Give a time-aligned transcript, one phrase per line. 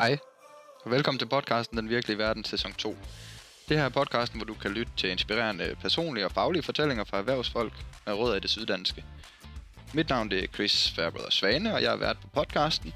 [0.00, 0.18] Hej,
[0.84, 2.96] og velkommen til podcasten Den Virkelige Verden sæson 2.
[3.68, 7.18] Det her er podcasten, hvor du kan lytte til inspirerende personlige og faglige fortællinger fra
[7.18, 7.72] erhvervsfolk
[8.06, 9.04] med rødder i det syddanske.
[9.94, 12.94] Mit navn det er Chris Fairbrother Svane, og jeg er vært på podcasten.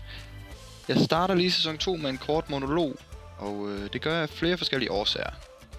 [0.88, 2.96] Jeg starter lige sæson 2 med en kort monolog,
[3.38, 5.30] og øh, det gør jeg af flere forskellige årsager.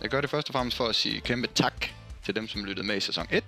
[0.02, 1.86] Jeg gør det først og fremmest for at sige kæmpe tak
[2.26, 3.44] til dem, som lyttede med i sæson 1,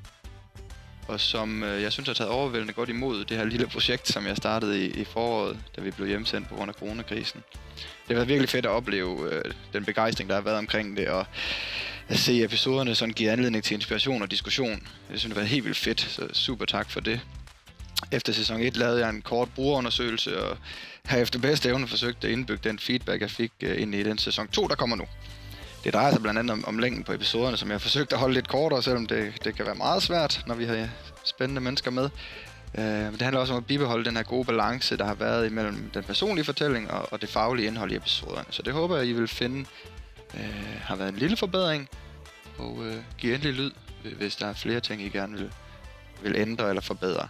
[1.08, 4.28] og som øh, jeg synes har taget overvældende godt imod det her lille projekt, som
[4.28, 7.44] jeg startede i, i foråret, da vi blev hjemsendt på grund af coronakrisen.
[7.76, 9.44] Det har været virkelig fedt at opleve øh,
[9.74, 11.26] den begejstring, der har været omkring det, og
[12.08, 14.88] at se episoderne sådan give anledning til inspiration og diskussion.
[15.10, 17.20] Jeg synes, det har været helt vildt fedt, så super tak for det.
[18.12, 20.58] Efter sæson 1 lavede jeg en kort brugerundersøgelse, og
[21.06, 24.18] har efter bedste evne forsøgt at indbygge den feedback, jeg fik øh, ind i den
[24.18, 25.06] sæson 2, der kommer nu.
[25.86, 28.20] Det drejer sig blandt andet om, om længden på episoderne, som jeg har forsøgt at
[28.20, 30.90] holde lidt kortere, selvom det, det kan være meget svært, når vi har
[31.24, 32.10] spændende mennesker med.
[32.78, 35.46] Øh, men det handler også om at bibeholde den her gode balance, der har været
[35.46, 38.46] imellem den personlige fortælling og, og det faglige indhold i episoderne.
[38.50, 39.66] Så det håber jeg, I vil finde
[40.34, 41.90] øh, har været en lille forbedring,
[42.58, 43.72] og øh, giv endelig lyd,
[44.18, 45.52] hvis der er flere ting, I gerne vil,
[46.24, 47.28] vil ændre eller forbedre.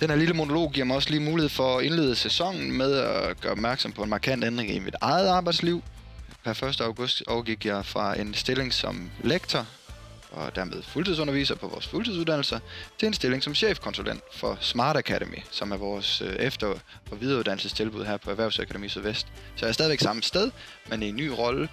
[0.00, 3.40] Den her lille monolog giver mig også lige mulighed for at indlede sæsonen med at
[3.40, 5.82] gøre opmærksom på en markant ændring i mit eget arbejdsliv.
[6.46, 6.80] Per 1.
[6.80, 9.66] august overgik jeg fra en stilling som lektor
[10.30, 12.58] og dermed fuldtidsunderviser på vores fuldtidsuddannelser,
[12.98, 16.78] til en stilling som chefkonsulent for Smart Academy, som er vores øh, efter-
[17.10, 19.26] og videreuddannelsestilbud her på Erhvervsakademi Sydvest.
[19.56, 20.50] Så jeg er stadigvæk samme sted,
[20.88, 21.68] men i en ny rolle,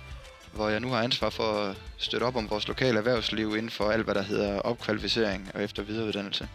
[0.54, 3.92] hvor jeg nu har ansvar for at støtte op om vores lokale erhvervsliv inden for
[3.92, 6.48] alt, hvad der hedder opkvalificering og efter- og videreuddannelse.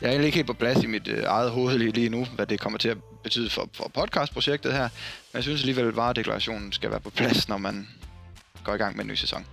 [0.00, 2.24] Jeg er egentlig ikke helt på plads i mit øh, eget hoved lige, lige nu,
[2.24, 4.82] hvad det kommer til at betyde for, for podcastprojektet her.
[4.82, 7.88] Men jeg synes alligevel, at varedeklarationen skal være på plads, når man
[8.64, 9.46] går i gang med en ny sæson.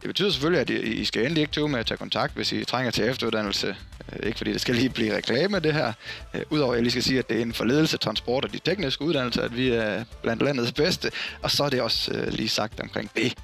[0.00, 2.52] Det betyder selvfølgelig, at I, I skal endelig ikke tøve med at tage kontakt, hvis
[2.52, 3.76] I trænger til efteruddannelse.
[4.12, 5.92] Øh, ikke fordi det skal lige blive reklame, det her.
[6.34, 8.52] Øh, Udover at jeg lige skal sige, at det er inden for ledelse, transport og
[8.52, 11.10] de tekniske uddannelser, at vi er blandt landets bedste.
[11.42, 13.34] Og så er det også øh, lige sagt omkring det.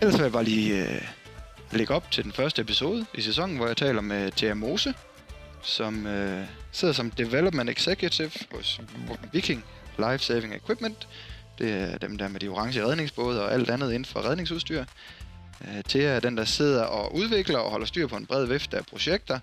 [0.00, 0.88] Ellers vil jeg bare lige...
[0.88, 1.02] Øh,
[1.72, 4.94] Lægge op til den første episode i sæsonen, hvor jeg taler med Thea Mose,
[5.62, 8.80] som øh, sidder som Development Executive hos
[9.32, 9.64] Viking
[9.98, 11.08] Life Saving Equipment.
[11.58, 14.84] Det er dem der med de orange redningsbåde og alt andet inden for redningsudstyr.
[15.64, 18.76] Øh, Thea er den, der sidder og udvikler og holder styr på en bred vifte
[18.76, 19.38] af projekter,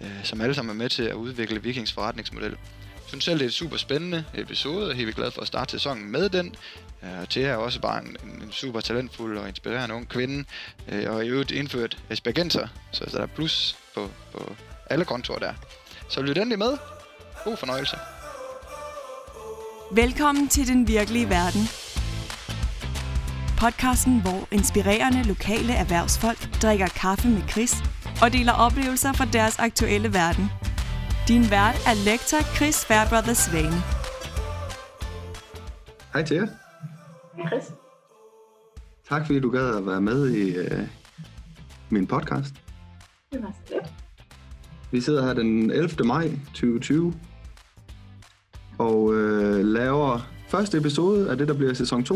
[0.00, 2.50] øh, som alle sammen er med til at udvikle Vikings forretningsmodel.
[2.50, 5.46] Jeg synes selv, det er et super spændende episode, og er helt glad for at
[5.46, 6.54] starte sæsonen med den.
[7.02, 10.44] Og Thea er også bare en, en super talentfuld og inspirerende ung kvinde,
[11.06, 14.56] og i øvrigt indført aspergenser, så der er plus på, på
[14.90, 15.52] alle kontorer der.
[16.08, 16.78] Så lyt endelig med.
[17.44, 17.96] God fornøjelse.
[19.92, 21.60] Velkommen til Den Virkelige Verden.
[23.58, 27.74] Podcasten, hvor inspirerende lokale erhvervsfolk drikker kaffe med Chris
[28.22, 30.50] og deler oplevelser fra deres aktuelle verden.
[31.28, 33.82] Din vært er lektor Chris Fairbrother Svane.
[36.12, 36.40] Hej Thea.
[36.40, 36.65] Hej
[37.48, 37.72] Chris.
[39.08, 40.88] Tak fordi du gad at være med i uh,
[41.90, 42.54] min podcast.
[43.32, 43.92] Det var så lidt.
[44.90, 46.04] Vi sidder her den 11.
[46.04, 47.14] maj 2020
[48.78, 52.14] og uh, laver første episode af det, der bliver sæson 2.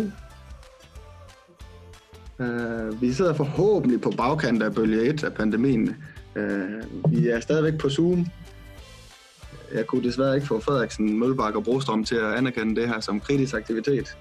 [2.38, 5.96] Uh, vi sidder forhåbentlig på bagkant af bølge 1 af pandemien.
[6.36, 8.26] Uh, vi er stadigvæk på Zoom.
[9.74, 13.20] Jeg kunne desværre ikke få Frederiksen, Mølbak og Brostrøm til at anerkende det her som
[13.20, 14.16] kritisk aktivitet.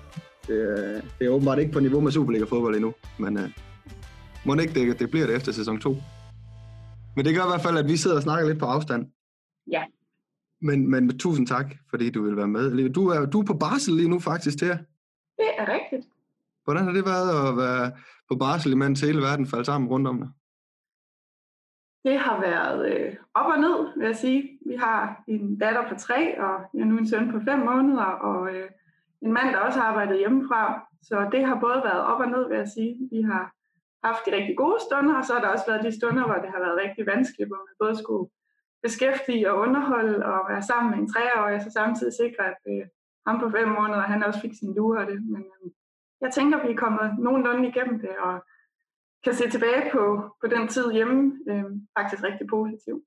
[0.49, 3.43] Det, det er åbenbart ikke på niveau med Superliga-fodbold endnu, men uh,
[4.45, 5.95] må ikke det, det bliver det efter sæson 2.
[7.15, 9.11] Men det gør i hvert fald, at vi sidder og snakker lidt på afstand.
[9.71, 9.83] Ja.
[10.61, 12.89] Men, men tusind tak, fordi du vil være med.
[12.89, 14.67] Du er, du er på barsel lige nu faktisk, til
[15.37, 16.13] Det er rigtigt.
[16.63, 17.91] Hvordan har det været at være
[18.29, 20.29] på barsel, imens hele verden faldt sammen rundt om dig?
[22.03, 24.59] Det har været øh, op og ned, vil jeg sige.
[24.65, 28.03] Vi har en datter på tre, og jeg er nu en søn på fem måneder,
[28.03, 28.69] og øh,
[29.21, 30.61] en mand, der også har arbejdet hjemmefra.
[31.01, 33.09] Så det har både været op og ned, vil jeg sige.
[33.11, 33.43] Vi har
[34.07, 36.49] haft de rigtig gode stunder, og så har der også været de stunder, hvor det
[36.55, 38.29] har været rigtig vanskeligt, hvor man både skulle
[38.85, 42.83] beskæftige og underholde og være sammen med en treårig, og så samtidig sikre, at øh,
[43.27, 45.19] ham på fem måneder, han også fik sin lure af det.
[45.33, 45.71] Men øh,
[46.21, 48.33] jeg tænker, vi er kommet nogenlunde igennem det, og
[49.23, 50.03] kan se tilbage på,
[50.41, 51.63] på den tid hjemme øh,
[51.97, 53.03] faktisk rigtig positivt.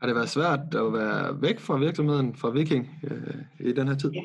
[0.00, 3.94] Har det været svært at være væk fra virksomheden, fra Viking, øh, i den her
[3.94, 4.10] tid?
[4.10, 4.20] Ja,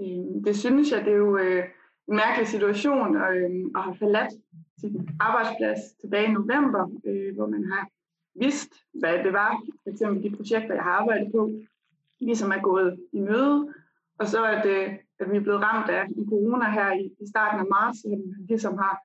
[0.00, 1.64] Øhm, det synes jeg, det er jo øh,
[2.08, 4.32] en mærkelig situation at, øhm, at have forladt
[4.80, 7.88] sin arbejdsplads tilbage i november, øh, hvor man har
[8.34, 11.52] vidst, hvad det var, for eksempel de projekter, jeg har arbejdet på,
[12.20, 13.74] ligesom er gået i møde,
[14.18, 17.60] og så at, øh, at vi er blevet ramt af corona her i, i starten
[17.60, 18.98] af marts, så man ligesom har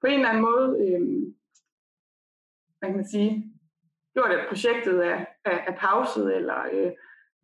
[0.00, 1.00] på en eller anden måde, øh,
[2.78, 3.52] hvad kan man sige,
[4.14, 6.92] gjort, at projektet er, er, er pauset, eller øh,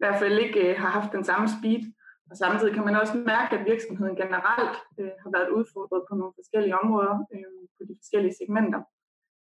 [0.00, 1.82] hvert fald ikke øh, har haft den samme speed.
[2.30, 6.32] Og samtidig kan man også mærke, at virksomheden generelt øh, har været udfordret på nogle
[6.38, 8.80] forskellige områder, øh, på de forskellige segmenter.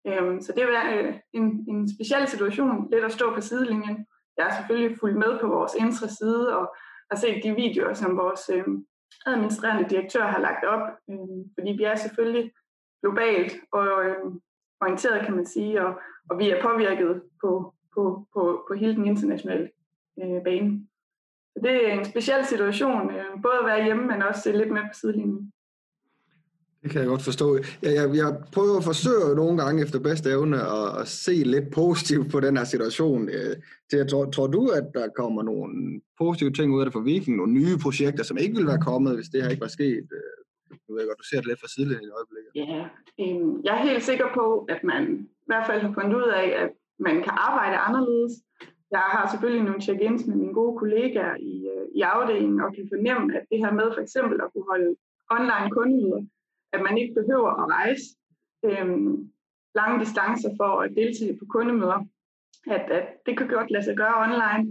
[0.07, 3.98] Øh, så det er øh, en, en speciel situation, lidt at stå på sidelinjen.
[4.38, 6.75] Jeg er selvfølgelig fulgt med på vores indre side og
[7.12, 8.66] har set de videoer, som vores øh,
[9.25, 12.51] administrerende direktør har lagt op, øh, fordi vi er selvfølgelig
[13.01, 14.25] globalt og øh,
[14.81, 16.00] orienteret, kan man sige, og,
[16.30, 19.69] og vi er påvirket på, på, på, på hele den internationale
[20.22, 20.88] øh, bane.
[21.57, 24.71] Så det er en speciel situation, øh, både at være hjemme, men også se lidt
[24.71, 25.51] med på sidelinjen.
[26.83, 27.57] Det kan jeg godt forstå.
[27.81, 31.71] Jeg, jeg, jeg prøver at forsøge nogle gange efter bedste evne at, at se lidt
[31.71, 33.30] positivt på den her situation.
[33.30, 33.56] Øh,
[33.92, 37.38] jeg tror, tror du, at der kommer nogle positive ting ud af det for Viking?
[37.38, 40.07] Nogle nye projekter, som ikke ville være kommet, hvis det her ikke var sket?
[40.18, 40.38] Øh,
[40.88, 42.51] nu ved jeg godt, du ser det lidt fra sidelinjen i øjeblikket.
[42.63, 42.81] Ja,
[43.24, 45.03] øh, jeg er helt sikker på, at man
[45.45, 46.69] i hvert fald har fundet ud af, at
[47.00, 48.33] man kan arbejde anderledes.
[48.92, 52.89] Jeg har selvfølgelig nogle check-ins med mine gode kollegaer i, øh, i afdelingen, og kan
[52.94, 54.95] fornemme, at det her med for eksempel at kunne holde
[55.31, 56.22] online kundemøder,
[56.74, 58.06] at man ikke behøver at rejse
[58.66, 58.88] øh,
[59.75, 62.00] lange distancer for at deltage på kundemøder,
[62.68, 64.63] at, at det kan godt lade sig gøre online.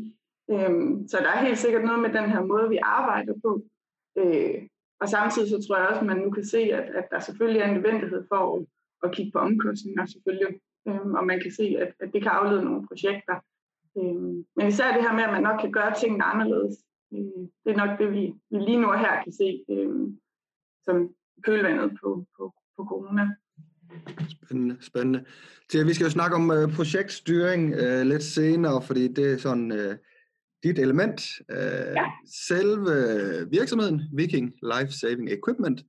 [0.53, 3.63] Øh, så der er helt sikkert noget med den her måde, vi arbejder på.
[4.19, 4.59] Øh,
[5.01, 7.61] og samtidig så tror jeg også, at man nu kan se, at, at der selvfølgelig
[7.61, 8.67] er en nødvendighed for at,
[9.05, 10.61] at kigge på omkostninger selvfølgelig.
[10.89, 13.37] Øh, og man kan se, at, at det kan aflede nogle projekter.
[13.99, 14.23] Øh,
[14.57, 16.75] men især det her med, at man nok kan gøre tingene anderledes.
[17.15, 20.09] Øh, det er nok det, vi, vi lige nu her kan se øh,
[20.85, 20.97] som
[21.43, 23.25] kølvandet på, på, på corona.
[24.29, 25.25] Spændende, spændende.
[25.71, 29.73] Til, vi skal jo snakke om uh, projektstyring uh, lidt senere, fordi det er sådan
[29.73, 29.95] uh,
[30.63, 31.21] dit element.
[31.53, 32.07] Uh, ja.
[32.49, 32.95] Selve
[33.51, 35.81] virksomheden, Viking Life Saving Equipment,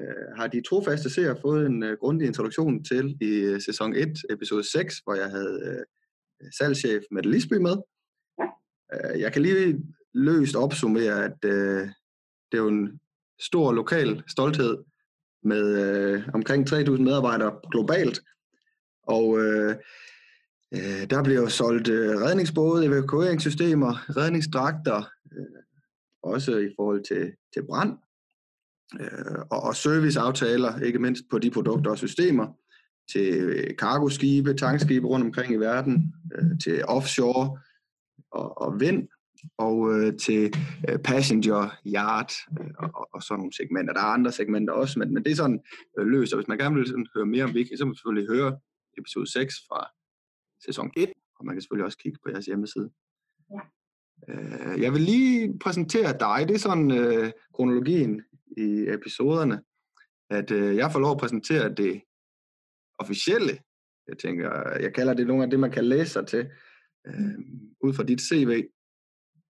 [0.00, 4.18] uh, har de trofaste seere fået en uh, grundig introduktion til i uh, sæson 1,
[4.30, 5.84] episode 6, hvor jeg havde uh,
[6.58, 7.76] salgschef Mette Lisby med.
[8.38, 9.14] Ja.
[9.14, 9.82] Uh, jeg kan lige
[10.14, 11.88] løst opsummere, at uh,
[12.52, 13.00] det er jo en
[13.40, 14.78] stor lokal stolthed
[15.44, 18.20] med øh, omkring 3.000 medarbejdere globalt.
[19.02, 19.76] Og øh,
[20.74, 25.62] øh, der bliver solgt øh, redningsbåde, evakueringssystemer, redningsdragter, øh,
[26.22, 27.98] også i forhold til, til brand,
[29.00, 32.46] øh, og, og serviceaftaler, ikke mindst på de produkter og systemer,
[33.12, 37.58] til øh, cargoskibe, tankskibe rundt omkring i verden, øh, til offshore
[38.30, 39.08] og, og vind,
[39.58, 40.54] og øh, til
[40.88, 41.62] øh, passenger,
[42.60, 43.94] øh, og, og sådan nogle segmenter.
[43.94, 45.60] Der er andre segmenter også, men, men det er sådan
[45.98, 47.96] øh, løst, og hvis man gerne vil sådan, høre mere om Viking, så må man
[47.96, 48.58] selvfølgelig høre
[48.98, 49.86] episode 6 fra
[50.66, 52.90] sæson 1, og man kan selvfølgelig også kigge på jeres hjemmeside.
[53.50, 53.60] Ja.
[54.28, 58.22] Øh, jeg vil lige præsentere dig, det er sådan øh, kronologien
[58.56, 59.60] i episoderne,
[60.30, 62.02] at øh, jeg får lov at præsentere det
[63.04, 63.58] officielle,
[64.08, 66.50] jeg tænker, jeg kalder det nogle af det, man kan læse sig til,
[67.06, 67.38] øh,
[67.80, 68.64] ud fra dit CV,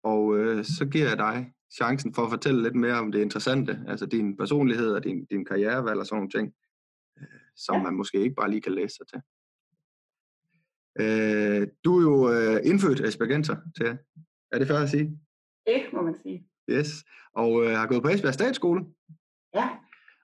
[0.02, 3.84] og øh, så giver jeg dig chancen for at fortælle lidt mere om det interessante,
[3.88, 6.54] altså din personlighed og din, din karrierevalg og sådan nogle ting,
[7.18, 7.82] øh, som ja.
[7.82, 9.20] man måske ikke bare lige kan læse sig til.
[11.00, 13.98] Øh, du er jo øh, indfødt aspergenser til.
[14.52, 15.18] Er det fair at sige?
[15.66, 16.48] Det må man sige.
[16.70, 17.04] Yes.
[17.32, 18.84] Og øh, har gået på Esbjerg Statsskole.
[19.54, 19.68] Ja.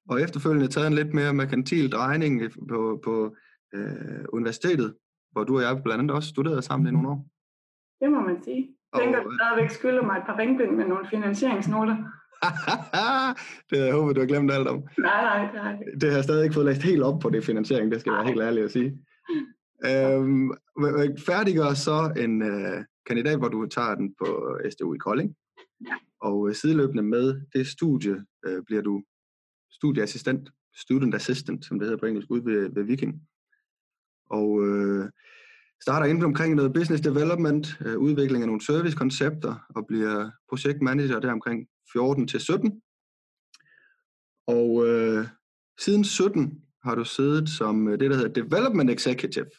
[0.08, 3.36] Og efterfølgende taget en lidt mere merkantil drejning på, på
[3.74, 4.94] øh, universitetet,
[5.32, 7.26] hvor du og jeg blandt andet også studerede sammen i nogle år.
[8.00, 8.68] Det må man sige.
[8.92, 11.96] Jeg tænker, at du stadigvæk skylder mig et par ringbind med nogle finansieringsnoter.
[13.68, 14.82] det havde jeg håbet, du har glemt alt om.
[14.98, 17.30] Nej, nej, det har jeg Det har jeg stadig ikke fået læst helt op på
[17.30, 18.98] det finansiering, det skal jeg være helt ærlig at sige.
[19.90, 20.50] øhm,
[21.26, 25.34] færdiggør så en øh, kandidat, hvor du tager den på SDU i Kolding.
[25.88, 25.94] Ja.
[26.20, 29.02] Og øh, sideløbende med det studie øh, bliver du
[29.74, 33.22] studieassistent, student assistant, som det hedder på engelsk, ude ved, ved Viking.
[34.30, 35.10] Og øh,
[35.82, 41.32] starter inden omkring noget business development, øh, udvikling af nogle servicekoncepter og bliver projektmanager der
[41.32, 42.82] omkring 14 til 17.
[44.46, 45.26] Og øh,
[45.78, 49.50] siden 17 har du siddet som øh, det, der hedder Development Executive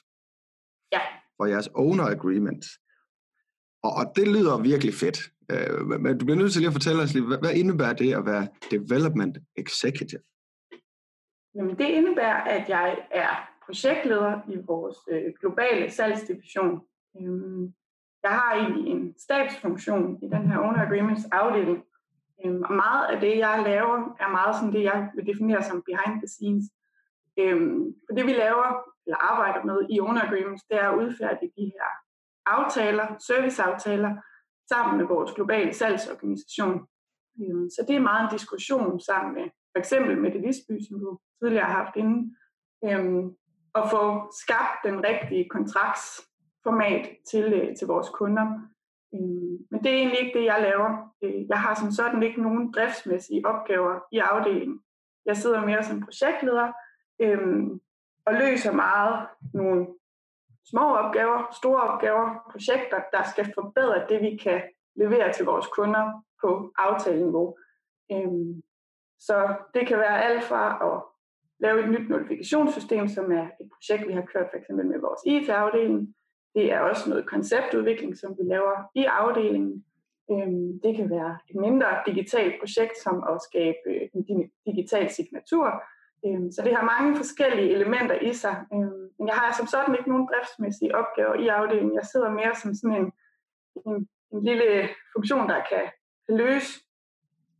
[0.91, 1.01] ja.
[1.37, 2.65] for jeres owner agreement.
[3.85, 5.17] Og, og det lyder virkelig fedt.
[5.51, 8.13] Øh, men du bliver nødt til lige at fortælle os lige, hvad, hvad indebærer det
[8.19, 10.23] at være Development Executive?
[11.55, 13.33] Jamen, det indebærer, at jeg er
[13.65, 16.81] projektleder i vores øh, globale salgsdivision.
[17.21, 17.73] Øhm,
[18.23, 21.83] jeg har egentlig en stabsfunktion i den her Owner Agreements afdeling,
[22.45, 25.83] øhm, og meget af det, jeg laver, er meget sådan det, jeg vil definere som
[25.89, 26.65] behind the scenes.
[27.39, 28.67] Øhm, for det, vi laver,
[29.05, 31.89] eller arbejder med i Owner Agreements, det er at udfærdige de her
[32.45, 34.15] aftaler, serviceaftaler,
[34.69, 36.87] sammen med vores globale salgsorganisation.
[37.41, 40.99] Øhm, så det er meget en diskussion sammen med for eksempel med det Lisby, som
[40.99, 42.35] du tidligere har haft inde,
[42.85, 43.25] øhm,
[43.75, 44.03] at få
[44.41, 48.45] skabt den rigtige kontraktsformat til, øh, til vores kunder.
[49.13, 51.13] Øh, men det er egentlig ikke det, jeg laver.
[51.23, 54.79] Øh, jeg har som sådan ikke nogen driftsmæssige opgaver i afdelingen.
[55.25, 56.71] Jeg sidder mere som projektleder
[57.21, 57.79] øhm,
[58.25, 59.87] og løser meget nogle
[60.69, 64.61] små opgaver, store opgaver, projekter, der skal forbedre det, vi kan
[64.95, 67.57] levere til vores kunder på aftaleniveau.
[68.11, 68.61] Øhm,
[69.19, 71.01] så det kan være alt fra at
[71.59, 75.21] lave et nyt notifikationssystem, som er et projekt, vi har kørt for eksempel med vores
[75.25, 76.15] IT-afdeling.
[76.55, 79.85] Det er også noget konceptudvikling, som vi laver i afdelingen.
[80.31, 85.83] Øhm, det kan være et mindre digitalt projekt, som at skabe en digital signatur.
[86.25, 88.65] Øhm, så det har mange forskellige elementer i sig.
[88.73, 91.95] Øhm, men jeg har som sådan ikke nogen driftsmæssige opgaver i afdelingen.
[91.95, 93.11] Jeg sidder mere som sådan en,
[93.87, 95.83] en, en lille funktion, der kan
[96.29, 96.71] løse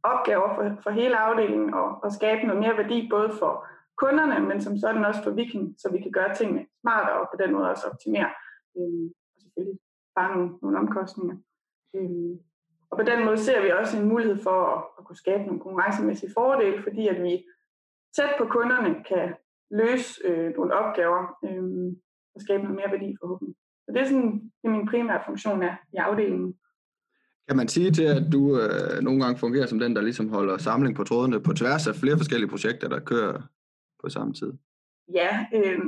[0.03, 3.67] opgaver for, for hele afdelingen og, og skabe noget mere værdi både for
[3.97, 7.37] kunderne, men som sådan også for Viking, så vi kan gøre tingene smartere og på
[7.43, 8.29] den måde også optimere.
[8.77, 9.79] Øhm, og selvfølgelig
[10.15, 11.37] bare nogle, nogle omkostninger.
[11.95, 12.39] Øhm,
[12.89, 15.61] og på den måde ser vi også en mulighed for at, at kunne skabe nogle
[15.61, 17.45] konkurrencemæssige fordele, fordi at vi
[18.15, 19.27] tæt på kunderne kan
[19.71, 21.63] løse øh, nogle opgaver øh,
[22.35, 23.55] og skabe noget mere værdi forhåbentlig.
[23.85, 26.53] Så det er sådan det min primære funktion er i afdelingen.
[27.47, 30.57] Kan man sige til, at du øh, nogle gange fungerer som den, der ligesom holder
[30.57, 33.41] samling på trådene på tværs af flere forskellige projekter, der kører
[34.03, 34.53] på samme tid?
[35.13, 35.79] Ja, øh,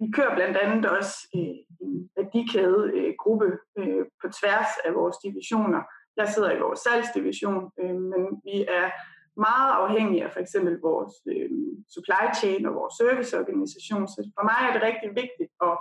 [0.00, 3.48] vi kører blandt andet også øh, en værdikæde øh, gruppe
[3.78, 5.82] øh, på tværs af vores divisioner.
[6.16, 8.86] Jeg sidder i vores salgsdivision, øh, men vi er
[9.36, 11.50] meget afhængige af for eksempel vores øh,
[11.94, 14.08] supply chain og vores serviceorganisation.
[14.08, 15.74] Så for mig er det rigtig vigtigt at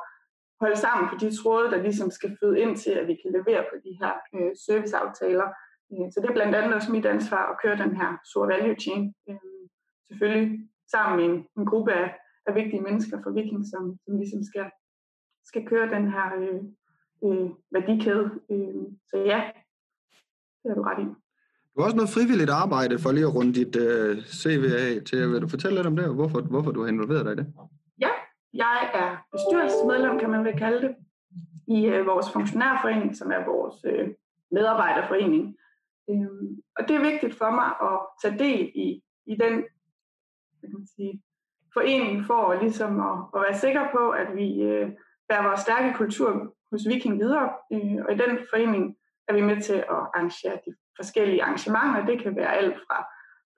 [0.62, 3.64] holde sammen på de tråde, der ligesom skal føde ind til, at vi kan levere
[3.70, 5.48] på de her øh, serviceaftaler.
[5.92, 8.80] Øh, så det er blandt andet også mit ansvar at køre den her store value
[8.86, 9.14] chain.
[9.30, 9.64] Øh,
[10.10, 10.50] selvfølgelig
[10.94, 12.08] sammen med en, en gruppe af,
[12.48, 14.68] af vigtige mennesker fra Viking, som, som ligesom skal,
[15.46, 16.62] skal køre den her øh,
[17.26, 18.26] øh, værdikæde.
[18.52, 19.40] Øh, så ja,
[20.62, 21.21] det har du ret i.
[21.72, 25.32] Du har også noget frivilligt arbejde for lige at runde dit øh, CV af til.
[25.32, 27.54] Vil du fortælle lidt om det, og hvorfor, hvorfor du har involveret dig i det?
[28.00, 28.10] Ja,
[28.54, 30.96] jeg er bestyrelsesmedlem, kan man vel kalde det,
[31.68, 34.10] i øh, vores funktionærforening, som er vores øh,
[34.52, 35.56] medarbejderforening.
[36.10, 39.64] Øhm, og det er vigtigt for mig at tage del i, i den
[40.62, 41.22] kan man sige,
[41.74, 44.90] forening for ligesom at, at være sikker på, at vi øh,
[45.30, 47.50] bærer vores stærke kultur hos Viking videre.
[47.74, 48.96] Øh, og i den forening
[49.28, 52.06] er vi med til at arrangere de forskellige arrangementer.
[52.06, 52.98] Det kan være alt fra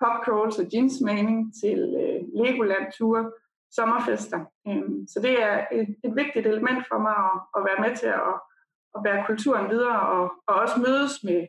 [0.02, 3.32] popcrawls og jeansmaning til øh, Legoland-ture,
[3.72, 4.40] sommerfester.
[4.68, 8.08] Øhm, så det er et, et vigtigt element for mig at, at være med til
[8.08, 8.36] at,
[8.96, 11.48] at bære kulturen videre og, og også mødes med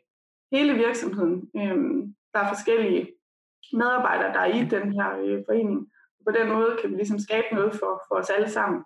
[0.52, 1.50] hele virksomheden.
[1.56, 3.02] Øhm, der er forskellige
[3.72, 5.80] medarbejdere, der er i den her øh, forening.
[6.26, 8.80] På den måde kan vi ligesom skabe noget for, for os alle sammen.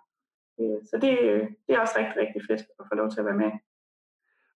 [0.59, 3.25] Øh, så det, øh, det er også rigtig, rigtig fedt at få lov til at
[3.25, 3.51] være med.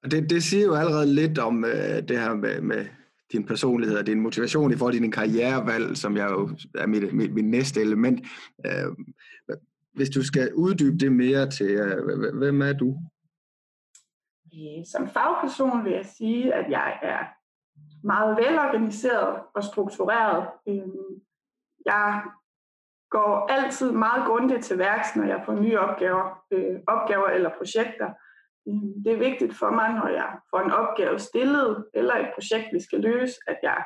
[0.02, 2.86] Og det, det siger jo allerede lidt om øh, det her med, med
[3.32, 7.12] din personlighed og din motivation i forhold til din karrierevalg, som jeg jo er mit,
[7.12, 8.26] mit, mit næste element.
[8.66, 8.96] Øh,
[9.94, 12.96] hvis du skal uddybe det mere til, øh, hvem er du?
[14.92, 17.24] Som fagperson vil jeg sige, at jeg er
[18.06, 20.48] meget velorganiseret og struktureret.
[20.68, 20.82] Øh,
[21.86, 22.22] jeg
[23.10, 28.08] går altid meget grundigt til værks, når jeg får nye opgaver, øh, opgaver eller projekter.
[28.66, 32.66] Mm, det er vigtigt for mig, når jeg får en opgave stillet, eller et projekt,
[32.72, 33.84] vi skal løse, at jeg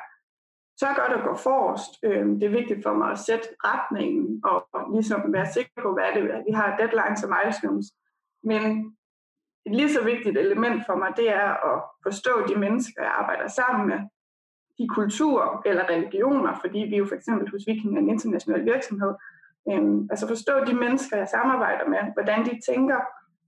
[0.79, 1.91] tør godt at gå forrest.
[2.03, 4.59] Øhm, det er vigtigt for mig at sætte retningen og
[4.95, 6.43] ligesom være sikker på, hvad det er.
[6.49, 7.87] Vi har deadlines og milestones.
[8.43, 8.61] Men
[9.65, 13.47] et lige så vigtigt element for mig, det er at forstå de mennesker, jeg arbejder
[13.47, 13.99] sammen med,
[14.77, 19.13] de kulturer eller religioner, fordi vi jo for eksempel hos Viking er en international virksomhed.
[19.69, 22.99] Øhm, altså forstå de mennesker, jeg samarbejder med, hvordan de tænker,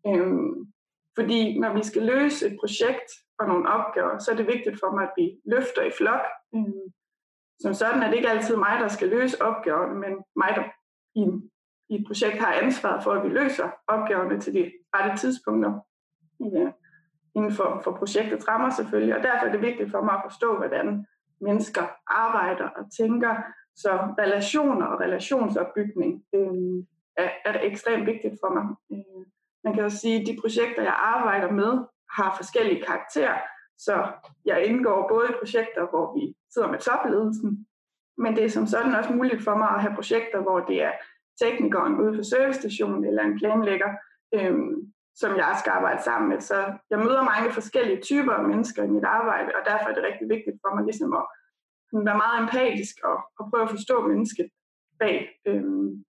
[0.08, 0.54] øhm,
[1.20, 3.10] fordi når vi skal løse et projekt
[3.40, 6.24] og nogle opgaver, så er det vigtigt for mig, at vi løfter i flok.
[6.54, 6.86] Mm.
[7.62, 10.66] Som sådan er det ikke altid mig, der skal løse opgaverne, men mig, der
[11.22, 11.24] i,
[11.90, 15.72] i et projekt har ansvaret for, at vi løser opgaverne til de rette tidspunkter
[16.40, 16.72] ja,
[17.36, 19.16] inden for, for projektets rammer selvfølgelig.
[19.18, 21.06] Og derfor er det vigtigt for mig at forstå, hvordan
[21.42, 23.36] mennesker arbejder og tænker.
[23.76, 26.84] Så relationer og relationsopbygning øh,
[27.18, 28.66] er, er ekstremt vigtigt for mig.
[28.92, 29.26] Øh,
[29.64, 31.72] man kan også sige, at de projekter, jeg arbejder med,
[32.18, 33.38] har forskellige karakterer.
[33.78, 34.12] Så
[34.46, 37.68] jeg indgår både i projekter, hvor vi sidder med topledelsen,
[38.18, 40.92] men det er som sådan også muligt for mig at have projekter, hvor det er
[41.42, 43.92] teknikeren ude for servicestationen eller en planlægger,
[44.34, 46.40] øhm, som jeg skal arbejde sammen med.
[46.42, 46.58] Så
[46.90, 50.30] jeg møder mange forskellige typer af mennesker i mit arbejde, og derfor er det rigtig
[50.30, 51.26] vigtigt for mig ligesom at
[51.94, 54.48] være meget empatisk og, og prøve at forstå mennesket
[55.00, 55.18] bag.
[55.48, 56.06] Øhm,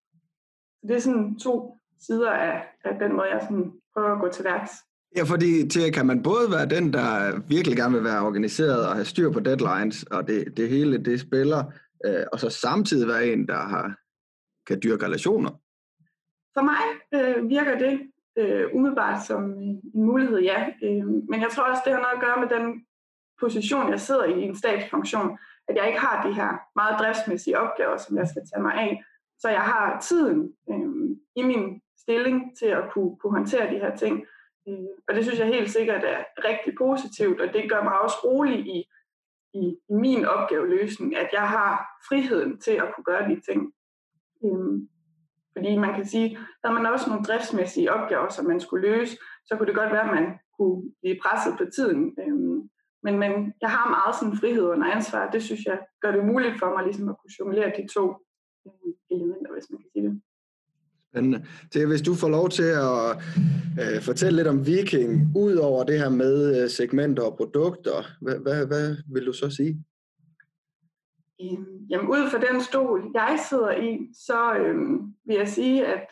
[0.82, 4.44] det er sådan to sider af, af den måde, jeg sådan prøver at gå til
[4.44, 4.72] værks
[5.16, 8.94] Ja, fordi til, kan man både være den, der virkelig gerne vil være organiseret og
[8.94, 11.64] have styr på deadlines, og det, det hele det spiller,
[12.04, 13.96] øh, og så samtidig være en, der har,
[14.66, 15.50] kan dyrke relationer?
[16.54, 18.00] For mig øh, virker det
[18.38, 20.66] øh, umiddelbart som en mulighed, ja.
[20.82, 22.86] Øh, men jeg tror også, det har noget at gøre med den
[23.40, 25.38] position, jeg sidder i i en stabsfunktion,
[25.68, 29.04] at jeg ikke har de her meget driftsmæssige opgaver, som jeg skal tage mig af.
[29.38, 33.96] Så jeg har tiden øh, i min stilling til at kunne, kunne håndtere de her
[33.96, 34.26] ting.
[34.66, 34.86] Mm.
[35.08, 38.58] Og det synes jeg helt sikkert er rigtig positivt, og det gør mig også rolig
[38.66, 38.84] i,
[39.54, 43.72] i, i min opgaveløsning, at jeg har friheden til at kunne gøre de ting.
[44.44, 44.88] Øh,
[45.56, 49.16] fordi man kan sige, der er man også nogle driftsmæssige opgaver, som man skulle løse,
[49.46, 52.16] så kunne det godt være, at man kunne blive presset på tiden.
[52.22, 52.70] Øhm,
[53.02, 56.58] men, men jeg har meget sådan frihed under ansvar, det synes jeg gør det muligt
[56.58, 58.04] for mig ligesom at kunne jonglere de to
[59.10, 60.22] elementer, hvis man kan sige det.
[61.12, 61.38] Spændende.
[61.38, 63.16] Øh, det, hvis du får lov til at
[63.80, 68.38] øh, fortælle lidt om Viking, ud over det her med øh, segmenter og produkter, hvad,
[68.38, 69.84] hvad, hvad vil du så sige?
[71.42, 74.76] Øhm, jamen ud fra den stol, jeg sidder i, så øh,
[75.26, 76.06] vil jeg sige, at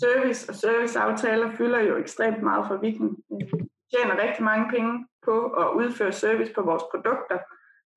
[0.00, 3.18] service og serviceaftaler fylder jo ekstremt meget for Viking.
[3.32, 3.64] Øh, vi
[3.96, 7.38] tjener rigtig mange penge på at udføre service på vores produkter.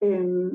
[0.04, 0.52] Øh,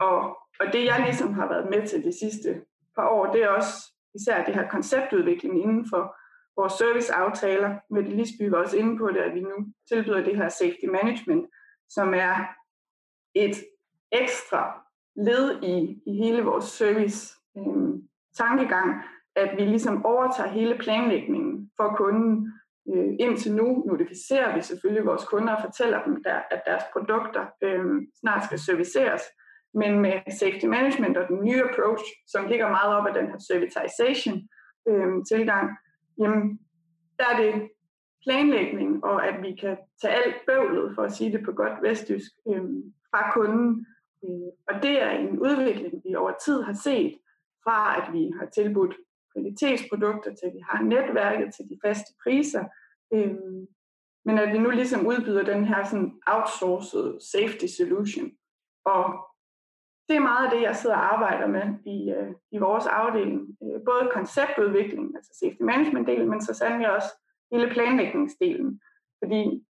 [0.00, 0.18] og,
[0.60, 2.60] og det jeg ligesom har været med til de sidste
[2.96, 6.16] par år, det er også især det her konceptudvikling inden for
[6.56, 7.78] vores serviceaftaler.
[7.90, 9.56] Med Lisby var også inde på det, at vi nu
[9.88, 11.46] tilbyder det her safety management,
[11.88, 12.34] som er
[13.34, 13.56] et
[14.12, 14.84] ekstra
[15.16, 17.94] led i, i hele vores service øh,
[18.36, 19.02] tankegang,
[19.36, 22.52] at vi ligesom overtager hele planlægningen for kunden.
[22.94, 27.46] Øh, indtil nu notificerer vi selvfølgelig vores kunder og fortæller dem, der, at deres produkter
[27.62, 29.22] øh, snart skal serviceres.
[29.74, 33.38] Men med safety management og den nye approach, som ligger meget op af den her
[33.38, 34.48] servitization
[34.88, 35.70] øh, tilgang,
[36.18, 36.58] jamen,
[37.18, 37.70] der er det
[38.22, 42.30] planlægning, og at vi kan tage alt bøvlet, for at sige det på godt vestjysk,
[42.48, 42.64] øh,
[43.10, 43.86] fra kunden
[44.24, 47.18] Øh, og det er en udvikling, vi over tid har set,
[47.64, 48.96] fra at vi har tilbudt
[49.32, 52.64] kvalitetsprodukter til, vi har netværket til de faste priser,
[53.14, 53.36] øh,
[54.24, 58.30] men at vi nu ligesom udbyder den her sådan outsourced safety solution.
[58.84, 59.04] Og
[60.08, 63.56] det er meget af det, jeg sidder og arbejder med i, øh, i vores afdeling.
[63.62, 67.10] Øh, både konceptudviklingen, altså safety management-delen, men så sandelig også
[67.52, 68.80] hele planlægningsdelen.
[69.22, 69.64] Fordi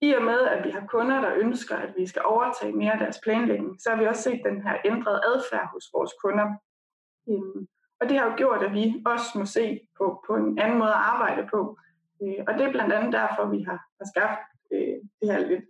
[0.00, 2.98] i og med, at vi har kunder, der ønsker, at vi skal overtage mere af
[2.98, 6.46] deres planlægning, så har vi også set den her ændrede adfærd hos vores kunder.
[7.28, 7.68] Øhm,
[8.00, 10.90] og det har jo gjort, at vi også må se på, på en anden måde
[10.90, 11.78] at arbejde på.
[12.22, 14.40] Øh, og det er blandt andet derfor, vi har, har skabt
[14.72, 15.64] øh, det her lidt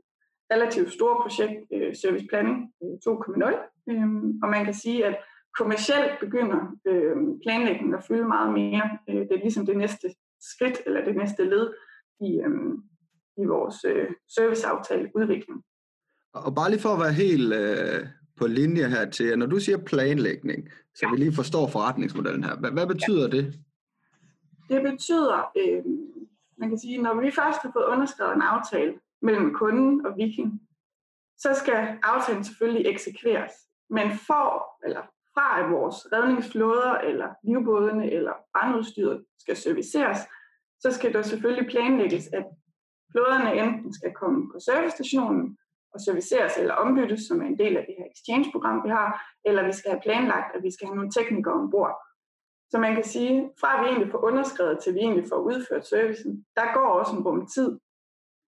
[0.52, 3.71] relativt store projekt, øh, Service Planning øh, 2.0.
[3.90, 5.16] Øhm, og man kan sige, at
[5.58, 6.60] kommercielt begynder
[7.42, 8.98] planlægningen at fylde meget mere.
[9.06, 11.70] Det er ligesom det næste skridt, eller det næste led
[12.20, 12.40] i,
[13.42, 15.64] i vores øh, serviceaftale udvikling.
[16.32, 19.78] Og bare lige for at være helt øh, på linje her til, når du siger
[19.78, 21.10] planlægning, så ja.
[21.10, 23.36] vi lige forstår forretningsmodellen her, hvad, hvad betyder ja.
[23.36, 23.60] det?
[24.68, 25.84] Det betyder, øh,
[26.56, 30.60] man kan sige, når vi først har fået underskrevet en aftale mellem kunden og Viking,
[31.38, 33.52] så skal aftalen selvfølgelig eksekveres.
[33.96, 34.44] Men for,
[34.86, 35.02] eller
[35.34, 40.18] fra at vores redningsflåder, eller livbådene, eller brandudstyret skal serviceres,
[40.80, 42.44] så skal der selvfølgelig planlægges, at
[43.12, 45.58] flåderne enten skal komme på servicestationen
[45.94, 49.08] og serviceres eller ombyttes, som er en del af det her exchange-program, vi har,
[49.44, 51.94] eller vi skal have planlagt, at vi skal have nogle teknikere ombord.
[52.70, 56.46] Så man kan sige, fra vi egentlig får underskrevet til vi egentlig får udført servicen,
[56.56, 57.78] der går også en rum tid.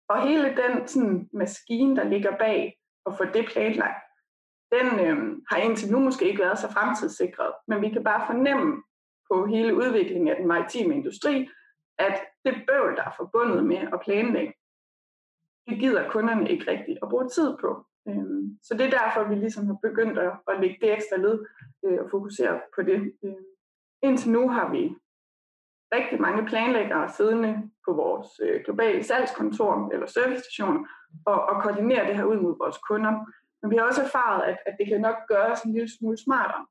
[0.09, 4.05] Og hele den sådan, maskine, der ligger bag at få det planlagt,
[4.77, 8.83] den øh, har indtil nu måske ikke været så fremtidssikret, men vi kan bare fornemme
[9.33, 11.49] på hele udviklingen af den maritime industri,
[11.99, 14.55] at det bøvl, der er forbundet med at planlægge,
[15.69, 17.87] det gider kunderne ikke rigtigt at bruge tid på.
[18.09, 21.47] Øhm, så det er derfor, vi ligesom har begyndt at, at lægge det ekstra led
[21.85, 23.13] øh, og fokusere på det.
[23.25, 23.45] Øhm,
[24.03, 24.97] indtil nu har vi
[25.95, 30.87] rigtig mange planlæggere siddende på vores øh, globale salgskontor eller servicestation
[31.27, 33.13] og, og koordinere det her ud mod vores kunder.
[33.65, 36.67] Men vi har også erfaret, at, at det kan nok gøres en lille smule smartere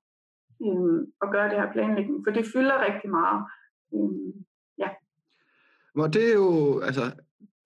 [0.66, 3.40] øhm, at gøre det her planlægning, for det fylder rigtig meget.
[4.78, 4.90] ja.
[5.96, 7.12] Hvor det er jo, altså,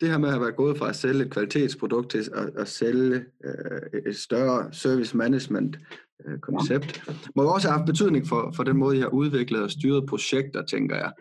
[0.01, 3.25] det her med at være gået fra at sælge et kvalitetsprodukt til at, at sælge
[3.43, 5.77] øh, et større service management
[6.25, 7.13] øh, koncept, ja.
[7.35, 10.09] må jo også have haft betydning for, for den måde, I har udviklet og styret
[10.09, 11.11] projekter, tænker jeg.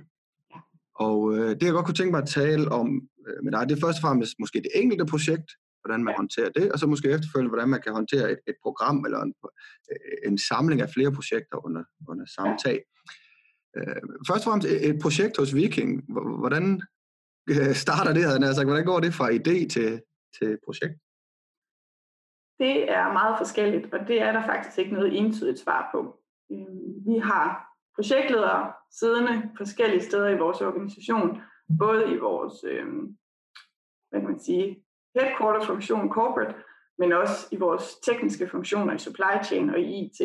[0.95, 3.77] Og øh, det jeg godt kunne tænke mig at tale om øh, med dig, det
[3.77, 5.51] er først og fremmest måske det enkelte projekt,
[5.87, 6.17] hvordan man ja.
[6.17, 9.35] håndterer det, og så måske efterfølgende, hvordan man kan håndtere et, et program eller en,
[9.93, 12.79] øh, en samling af flere projekter under, under samme tag.
[13.77, 15.91] Øh, først og fremmest et projekt hos Viking,
[16.43, 16.83] hvordan
[17.51, 19.91] øh, starter det, havde sagt, hvordan går det fra idé til,
[20.39, 20.97] til projekt?
[22.59, 26.01] Det er meget forskelligt, og det er der faktisk ikke noget entydigt svar på.
[26.53, 27.47] Øhm, vi har
[27.95, 31.41] projektledere siddende forskellige steder i vores organisation,
[31.79, 32.87] både i vores øh,
[34.09, 34.86] hvad kan man sige,
[35.19, 36.55] headquarter-funktion corporate,
[36.99, 40.21] men også i vores tekniske funktioner i altså supply chain og i IT.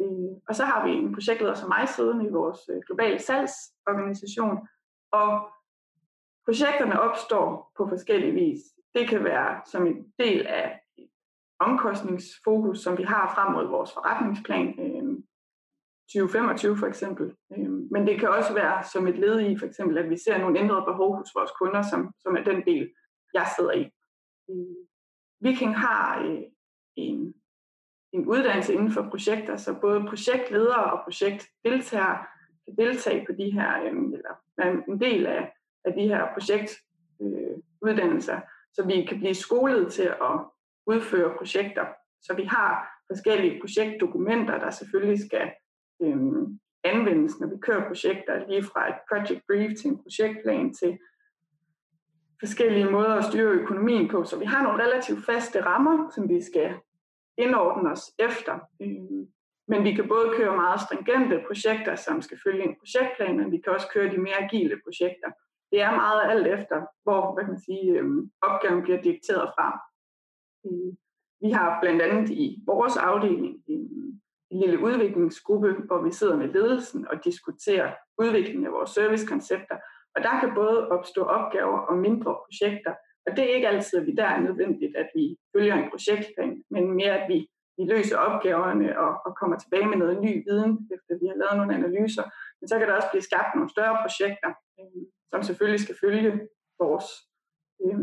[0.00, 4.68] Øh, og så har vi en projektleder som mig siddende i vores øh, globale salgsorganisation,
[5.12, 5.48] og
[6.44, 8.60] projekterne opstår på forskellige vis.
[8.94, 11.10] Det kan være som en del af et
[11.58, 15.18] omkostningsfokus, som vi har frem mod vores forretningsplan, øh,
[16.08, 17.34] 2025 for eksempel.
[17.90, 20.58] Men det kan også være som et led i, for eksempel, at vi ser nogle
[20.58, 22.90] ændrede behov hos vores kunder, som, som er den del,
[23.34, 23.90] jeg sidder i.
[24.50, 24.76] Øh,
[25.40, 26.42] Viking har øh,
[26.96, 27.34] en
[28.12, 32.24] en uddannelse inden for projekter, så både projektledere og projektdeltagere
[32.64, 35.52] kan deltage på de her, øh, eller være en del af,
[35.84, 40.40] af de her projektuddannelser, øh, så vi kan blive skolet til at
[40.86, 41.86] udføre projekter.
[42.22, 45.50] Så vi har forskellige projektdokumenter, der selvfølgelig skal
[46.02, 46.16] øh,
[46.84, 50.98] anvendes, når vi kører projekter, lige fra et project brief til en projektplan til
[52.40, 54.24] forskellige måder at styre økonomien på.
[54.24, 56.74] Så vi har nogle relativt faste rammer, som vi skal
[57.38, 58.58] indordne os efter.
[58.82, 59.26] Øhm,
[59.68, 63.58] men vi kan både køre meget stringente projekter, som skal følge en projektplan, men vi
[63.58, 65.30] kan også køre de mere agile projekter.
[65.72, 69.68] Det er meget alt efter, hvor hvad kan man sige, øhm, opgaven bliver dikteret fra.
[70.66, 70.96] Øhm,
[71.40, 73.62] vi har blandt andet i vores afdeling
[74.50, 79.76] en lille udviklingsgruppe, hvor vi sidder med ledelsen og diskuterer udviklingen af vores servicekoncepter.
[80.18, 82.92] Og der kan både opstå opgaver og mindre projekter,
[83.26, 86.62] og det er ikke altid, at vi der er nødvendigt, at vi følger en projektplan,
[86.70, 87.38] men mere, at vi,
[87.78, 91.56] vi løser opgaverne og, og kommer tilbage med noget ny viden, efter vi har lavet
[91.56, 92.24] nogle analyser.
[92.60, 94.50] Men så kan der også blive skabt nogle større projekter,
[94.80, 96.30] øh, som selvfølgelig skal følge
[96.82, 97.08] vores
[97.84, 98.00] øh,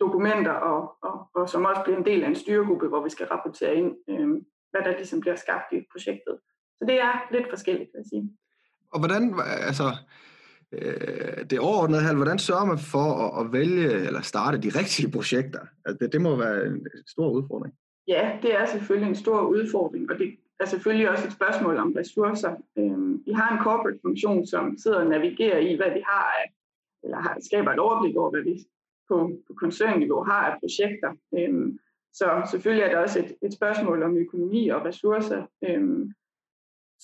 [0.00, 3.26] dokumenter, og, og, og som også bliver en del af en styregruppe, hvor vi skal
[3.26, 4.28] rapportere ind, øh,
[4.70, 6.34] hvad der ligesom bliver skabt i projektet.
[6.78, 8.24] Så det er lidt forskelligt, vil jeg sige.
[8.92, 9.22] Og hvordan,
[9.68, 9.86] altså,
[10.72, 15.10] øh, det overordnede her, hvordan sørger man for at, at vælge eller starte de rigtige
[15.10, 15.60] projekter?
[15.84, 17.74] Altså, det, det må være en stor udfordring.
[18.08, 21.92] Ja, det er selvfølgelig en stor udfordring, og det er selvfølgelig også et spørgsmål om
[21.92, 22.54] ressourcer.
[22.78, 26.52] Øhm, vi har en corporate funktion, som sidder og navigerer i, hvad vi har af,
[27.04, 28.64] eller har, skaber et overblik over, hvad vi
[29.08, 31.10] på, på koncernniveau har af projekter.
[31.38, 31.78] Øhm,
[32.12, 35.42] så selvfølgelig er der også et, et spørgsmål om økonomi og ressourcer.
[35.64, 36.12] Øhm,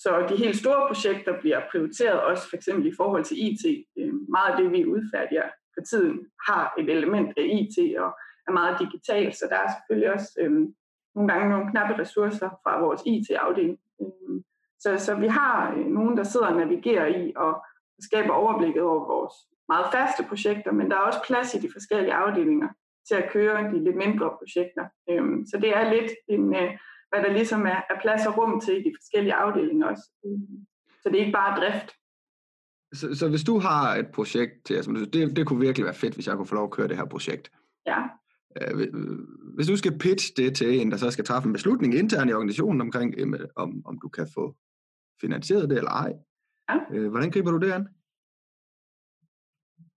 [0.03, 3.85] så de helt store projekter bliver prioriteret også for eksempel i forhold til IT.
[3.99, 8.11] Øh, meget af det, vi udfærdiger for tiden, har et element af IT og
[8.47, 10.51] er meget digitalt, så der er selvfølgelig også øh,
[11.15, 13.79] nogle gange nogle knappe ressourcer fra vores IT-afdeling.
[14.01, 14.41] Øh,
[14.79, 17.65] så, så vi har øh, nogen, der sidder og navigerer i og
[17.99, 19.33] skaber overblikket over vores
[19.69, 22.69] meget faste projekter, men der er også plads i de forskellige afdelinger
[23.07, 24.85] til at køre de lidt mindre projekter.
[25.09, 26.71] Øh, så det er lidt en, øh,
[27.09, 30.03] hvad der ligesom er, er plads og rum til i de forskellige afdelinger også.
[31.01, 31.89] Så det er ikke bare drift.
[32.93, 36.13] Så, så hvis du har et projekt til altså, det, det kunne virkelig være fedt,
[36.13, 37.51] hvis jeg kunne få lov at køre det her projekt.
[37.85, 38.03] Ja.
[38.61, 38.93] Øh,
[39.55, 42.33] hvis du skal pitch det til en, der så skal træffe en beslutning internt i
[42.33, 43.15] organisationen omkring,
[43.55, 44.55] om, om du kan få
[45.21, 46.13] finansieret det eller ej,
[46.69, 46.77] ja.
[46.93, 47.87] Øh, hvordan griber du det an?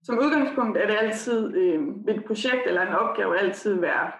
[0.03, 1.81] Som udgangspunkt er det altid, øh,
[2.15, 4.11] et projekt eller en opgave altid være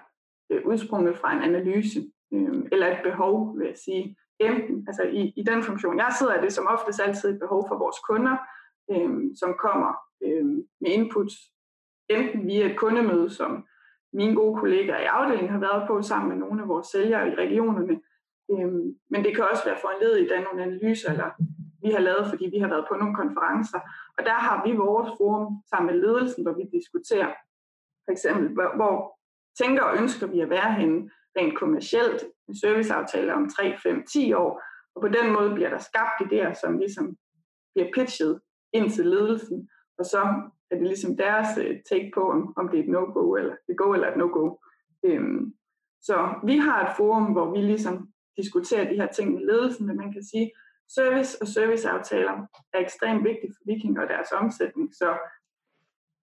[0.51, 4.17] øh, udsprunget fra en analyse øh, eller et behov, vil jeg sige.
[4.39, 7.65] Enten, altså i, i den funktion, jeg sidder, er det som oftest altid et behov
[7.67, 8.37] for vores kunder,
[8.91, 9.93] øh, som kommer
[10.23, 10.45] øh,
[10.81, 11.31] med input,
[12.09, 13.65] enten via et kundemøde, som
[14.13, 17.35] mine gode kollegaer i afdelingen har været på sammen med nogle af vores sælgere i
[17.35, 18.01] regionerne.
[18.51, 18.73] Øh,
[19.11, 21.29] men det kan også være foranledet af nogle analyser, eller
[21.83, 23.79] vi har lavet, fordi vi har været på nogle konferencer.
[24.17, 27.31] Og der har vi vores forum sammen med ledelsen, hvor vi diskuterer
[28.05, 29.19] for eksempel, hvor, hvor
[29.61, 34.33] tænker og ønsker vi at være henne rent kommercielt med serviceaftaler om 3, 5, 10
[34.33, 34.61] år.
[34.95, 37.17] Og på den måde bliver der skabt idéer, som ligesom
[37.75, 38.39] bliver pitchet
[38.73, 40.21] ind til ledelsen, og så
[40.71, 43.77] er det ligesom deres øh, take på, om, om det er et no-go, eller et
[43.77, 44.57] go eller et no-go.
[45.05, 45.53] Øhm,
[46.01, 46.15] så
[46.45, 50.13] vi har et forum, hvor vi ligesom diskuterer de her ting med ledelsen, men man
[50.13, 50.51] kan sige,
[50.95, 54.95] service og serviceaftaler er ekstremt vigtigt for Viking og deres omsætning.
[54.95, 55.17] Så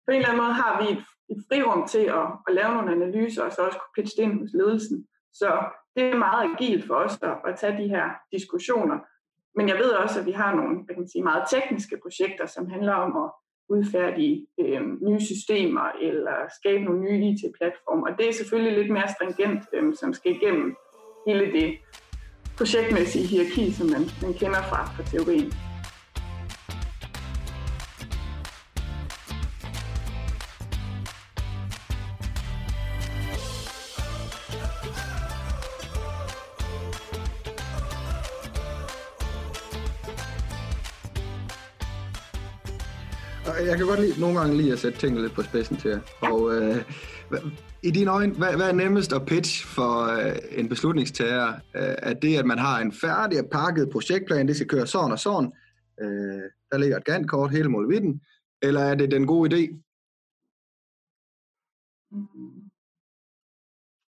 [0.10, 2.92] på en eller anden måde har vi et et frirum til at, at lave nogle
[2.92, 5.08] analyser, og så også kunne pitche det ind hos ledelsen.
[5.34, 5.50] Så
[5.96, 8.98] det er meget agilt for os at, at tage de her diskussioner.
[9.56, 12.70] Men jeg ved også, at vi har nogle jeg kan sige, meget tekniske projekter, som
[12.70, 13.32] handler om at
[13.70, 18.08] udfærdige øh, nye systemer eller skabe nogle nye IT-platforme.
[18.08, 20.76] Og det er selvfølgelig lidt mere stringent, øh, som skal igennem
[21.28, 21.78] hele det
[22.58, 25.69] projektmæssige hierarki, som man, man kender fra, fra teorien.
[43.46, 46.00] Jeg kan godt lide, nogle gange lige at sætte tingene lidt på spidsen til jer.
[46.24, 46.32] Ja.
[46.32, 46.78] Og øh,
[47.84, 51.48] i dine øjne, hvad, hvad er nemmest at pitch for øh, en beslutningstager?
[51.76, 55.12] Øh, er det, at man har en færdig og pakket projektplan, det skal køre sådan
[55.12, 55.52] og sådan,
[56.02, 58.22] øh, der ligger et gantkort hele målvidden,
[58.62, 59.64] eller er det den gode idé?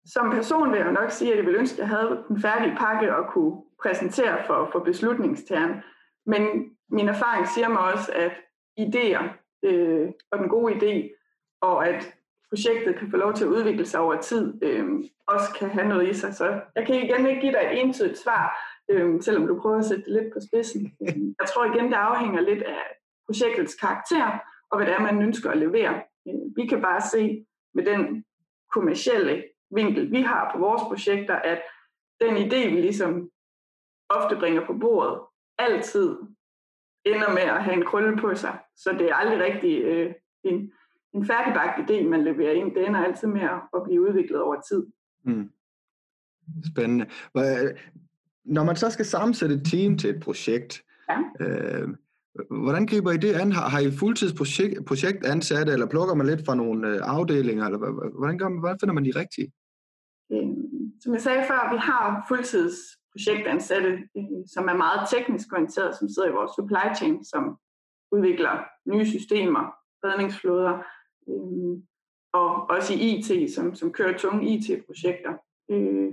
[0.06, 2.76] Som person vil jeg nok sige, at jeg vil ønske, at jeg havde den færdige
[2.76, 5.74] pakke og kunne præsentere for, for beslutningstageren.
[6.26, 6.42] Men
[6.90, 8.32] min erfaring siger mig også, at
[8.80, 9.22] idéer
[9.62, 11.18] øh, og den gode idé,
[11.60, 12.14] og at
[12.48, 14.84] projektet kan få lov til at udvikle sig over tid, øh,
[15.26, 16.34] også kan have noget i sig.
[16.34, 18.58] Så jeg kan igen ikke give dig et entydigt svar,
[18.88, 20.96] øh, selvom du prøver at sætte det lidt på spidsen.
[21.40, 22.82] Jeg tror igen, det afhænger lidt af
[23.26, 24.38] projektets karakter,
[24.70, 26.02] og hvad det er, man ønsker at levere.
[26.28, 28.24] Øh, vi kan bare se med den
[28.72, 31.62] kommercielle vinkel, vi har på vores projekter, at
[32.20, 33.30] den idé, vi ligesom
[34.08, 35.20] ofte bringer på bordet,
[35.58, 36.16] altid
[37.06, 38.58] ender med at have en krølle på sig.
[38.76, 40.72] Så det er aldrig rigtig øh, en,
[41.14, 42.74] en færdigbagt idé, man leverer ind.
[42.74, 43.42] Det ender altid med
[43.74, 44.86] at blive udviklet over tid.
[45.24, 45.50] Mm.
[46.72, 47.06] Spændende.
[48.44, 51.18] Når man så skal sammensætte et team til et projekt, ja.
[51.40, 51.88] øh,
[52.50, 53.52] hvordan griber I det an?
[53.52, 57.64] Har, har I fuldtidsprojekt ansatte, eller plukker man lidt fra nogle øh, afdelinger?
[57.64, 57.78] Eller
[58.18, 59.52] hvordan, gør man, hvordan finder man de rigtige?
[60.32, 60.48] Øh,
[61.00, 62.76] som jeg sagde før, vi har fuldtids
[63.12, 67.58] projektansatte, øh, som er meget teknisk orienteret, som sidder i vores supply chain, som
[68.12, 69.64] udvikler nye systemer,
[70.04, 70.74] redningsflåder,
[71.28, 71.82] øh,
[72.32, 75.32] og også i IT, som, som kører tunge IT-projekter.
[75.70, 76.12] Øh,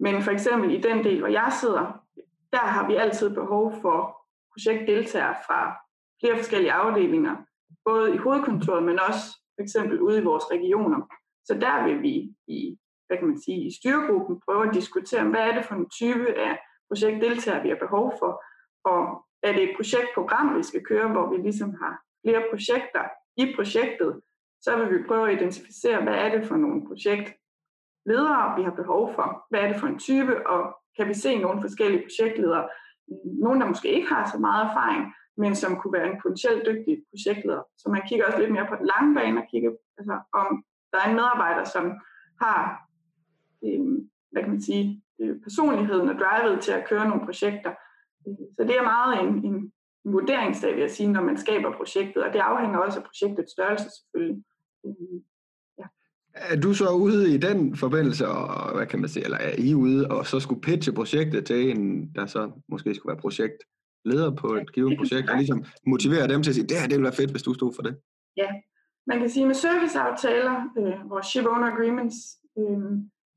[0.00, 2.04] men for eksempel i den del, hvor jeg sidder,
[2.52, 4.16] der har vi altid behov for
[4.52, 5.76] projektdeltagere fra
[6.20, 7.36] flere forskellige afdelinger,
[7.84, 11.00] både i hovedkontoret, men også for eksempel ude i vores regioner.
[11.44, 12.78] Så der vil vi i
[13.10, 16.28] hvad kan man sige, i styregruppen prøve at diskutere, hvad er det for en type
[16.48, 18.32] af projektdeltager, vi har behov for,
[18.84, 19.00] og
[19.42, 21.94] er det et projektprogram, vi skal køre, hvor vi ligesom har
[22.24, 23.04] flere projekter
[23.36, 24.20] i projektet,
[24.64, 29.14] så vil vi prøve at identificere, hvad er det for nogle projektledere, vi har behov
[29.14, 32.68] for, hvad er det for en type, og kan vi se nogle forskellige projektledere,
[33.24, 36.94] nogle der måske ikke har så meget erfaring, men som kunne være en potentielt dygtig
[37.10, 37.62] projektleder.
[37.78, 40.98] Så man kigger også lidt mere på den lange bane og kigger, altså, om der
[41.00, 41.84] er en medarbejder, som
[42.40, 42.89] har
[43.64, 43.80] øh,
[44.30, 47.72] hvad kan man sige, øh, personligheden og drivet til at køre nogle projekter.
[48.56, 49.72] Så det er meget en, en
[50.04, 53.88] vurderingsdag, vil jeg sige, når man skaber projektet, og det afhænger også af projektets størrelse
[53.90, 54.42] selvfølgelig.
[55.78, 55.84] Ja.
[56.34, 59.74] Er du så ude i den forbindelse, og hvad kan man sige, eller er I
[59.74, 64.54] ude og så skulle pitche projektet til en, der så måske skulle være projektleder på
[64.54, 67.20] et givet projekt, og ligesom motivere dem til at sige, det her det ville være
[67.20, 67.96] fedt, hvis du stod for det?
[68.36, 68.48] Ja,
[69.06, 72.16] man kan sige med serviceaftaler, øh, vores ship owner agreements,
[72.58, 72.92] øh,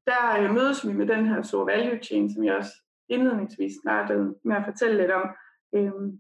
[0.06, 2.74] der øh, mødes vi med den her store value chain, som jeg også
[3.10, 5.30] indledningsvis startede med at fortælle lidt om.
[5.76, 6.20] Øhm,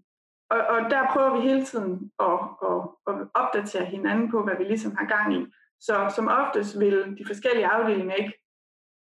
[0.49, 4.63] og, og der prøver vi hele tiden at, at, at opdatere hinanden på, hvad vi
[4.63, 5.45] ligesom har gang i.
[5.79, 8.33] Så som oftest vil de forskellige afdelinger ikke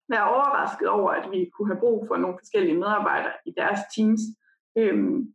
[0.09, 4.21] være overrasket over, at vi kunne have brug for nogle forskellige medarbejdere i deres teams.
[4.77, 5.33] Øhm,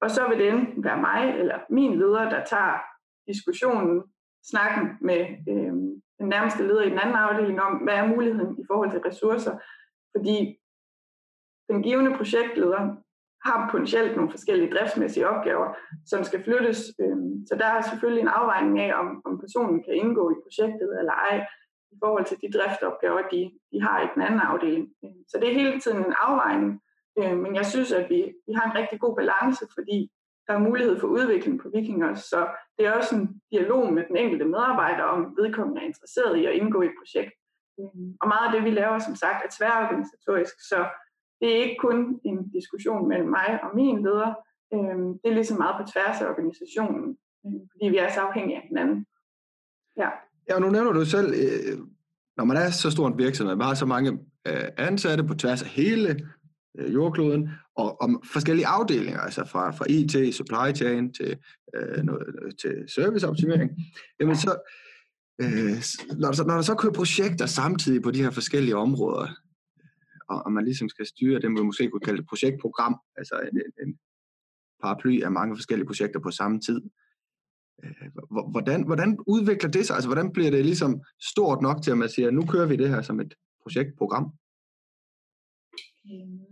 [0.00, 2.78] og så vil det enten være mig eller min leder, der tager
[3.26, 4.02] diskussionen,
[4.50, 8.64] snakken med øhm, den nærmeste leder i den anden afdeling om, hvad er muligheden i
[8.70, 9.54] forhold til ressourcer.
[10.14, 10.36] Fordi
[11.70, 12.80] den givende projektleder
[13.46, 15.68] har potentielt nogle forskellige driftsmæssige opgaver,
[16.06, 16.80] som skal flyttes.
[17.02, 20.90] Øhm, så der er selvfølgelig en afvejning af, om, om personen kan indgå i projektet
[20.98, 21.36] eller ej,
[21.92, 23.40] i forhold til de driftsopgaver, de,
[23.72, 24.86] de har i den anden afdeling.
[25.04, 26.72] Øhm, så det er hele tiden en afvejning,
[27.18, 29.98] øhm, men jeg synes, at vi, vi har en rigtig god balance, fordi
[30.46, 32.46] der er mulighed for udvikling på Vikingers, så
[32.78, 36.54] det er også en dialog med den enkelte medarbejder, om vedkommende er interesseret i at
[36.54, 37.32] indgå i et projekt.
[37.80, 40.78] Øhm, og meget af det, vi laver, som sagt, er tværorganisatorisk, så
[41.40, 44.30] det er ikke kun en diskussion mellem mig og min leder,
[44.74, 48.56] øhm, det er ligesom meget på tværs af organisationen, øhm, fordi vi er så afhængige
[48.56, 49.06] af hinanden.
[49.96, 50.08] Ja.
[50.48, 51.78] Ja, og nu nævner du selv, øh,
[52.36, 54.10] når man er så stor en virksomhed, man har så mange
[54.48, 56.08] øh, ansatte på tværs af hele
[56.78, 61.38] øh, jordkloden, og om forskellige afdelinger, altså fra, fra IT, supply chain til,
[61.76, 63.70] øh, noget, øh, til serviceoptimering,
[64.20, 64.52] jamen så,
[65.40, 65.76] øh,
[66.18, 69.28] når, der, når der så kører projekter samtidig på de her forskellige områder,
[70.28, 73.86] og, og man ligesom skal styre det, man måske kunne kalde et projektprogram, altså en,
[73.86, 73.98] en
[74.82, 76.80] paraply af mange forskellige projekter på samme tid.
[77.84, 78.08] Øh,
[78.50, 79.94] hvordan, hvordan udvikler det sig?
[79.94, 82.88] Altså, hvordan bliver det ligesom stort nok til, at man siger, nu kører vi det
[82.88, 84.24] her som et projektprogram?
[86.12, 86.43] Øhm,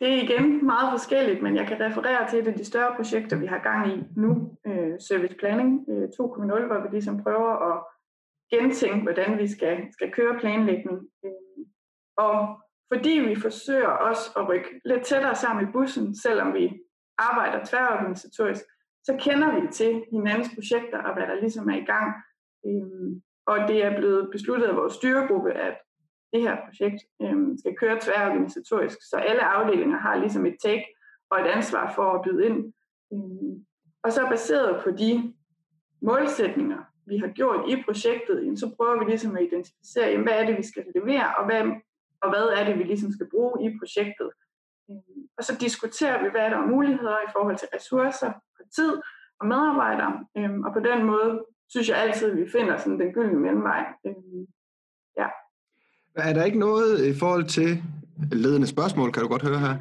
[0.00, 2.58] det er igen meget forskelligt, men jeg kan referere til det.
[2.58, 6.88] de større projekter, vi har gang i nu, øh, Service Planning øh, 2.0, hvor vi
[6.90, 7.84] ligesom prøver at
[8.52, 10.98] gentænke, hvordan vi skal, skal køre planlægning.
[11.24, 11.64] Øh,
[12.16, 12.60] og
[12.92, 16.80] fordi vi forsøger også at rykke lidt tættere sammen i bussen, selvom vi
[17.18, 18.64] arbejder tværorganisatorisk,
[19.04, 22.14] så kender vi til hinandens projekter og hvad der ligesom er i gang.
[22.66, 23.10] Øh,
[23.46, 25.76] og det er blevet besluttet af vores styregruppe, at
[26.32, 30.86] det her projekt øh, skal køre tværorganisatorisk, så alle afdelinger har ligesom et take
[31.30, 32.72] og et ansvar for at byde ind.
[33.12, 33.56] Øh,
[34.02, 35.34] og så baseret på de
[36.02, 40.56] målsætninger, vi har gjort i projektet, så prøver vi ligesom at identificere, hvad er det,
[40.58, 41.62] vi skal levere, og hvad,
[42.22, 44.30] og hvad er det, vi ligesom skal bruge i projektet.
[44.90, 44.96] Øh,
[45.38, 48.92] og så diskuterer vi, hvad der er muligheder i forhold til ressourcer, og tid
[49.40, 50.26] og medarbejdere.
[50.36, 53.84] øh, og på den måde synes jeg altid, at vi finder sådan den gyldne mellemvej.
[54.06, 54.14] Øh,
[55.16, 55.28] ja.
[56.14, 57.82] Er der ikke noget i forhold til
[58.32, 59.76] ledende spørgsmål, kan du godt høre her.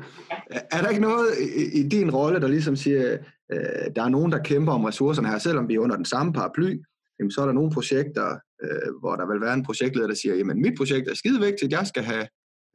[0.72, 3.18] Er der ikke noget i, i din rolle, der ligesom siger,
[3.52, 3.60] øh,
[3.96, 6.82] der er nogen, der kæmper om ressourcerne her, selvom vi er under den samme paraply,
[7.20, 10.36] jamen, så er der nogle projekter, øh, hvor der vil være en projektleder, der siger,
[10.36, 12.28] jamen mit projekt er skide vigtigt, jeg skal have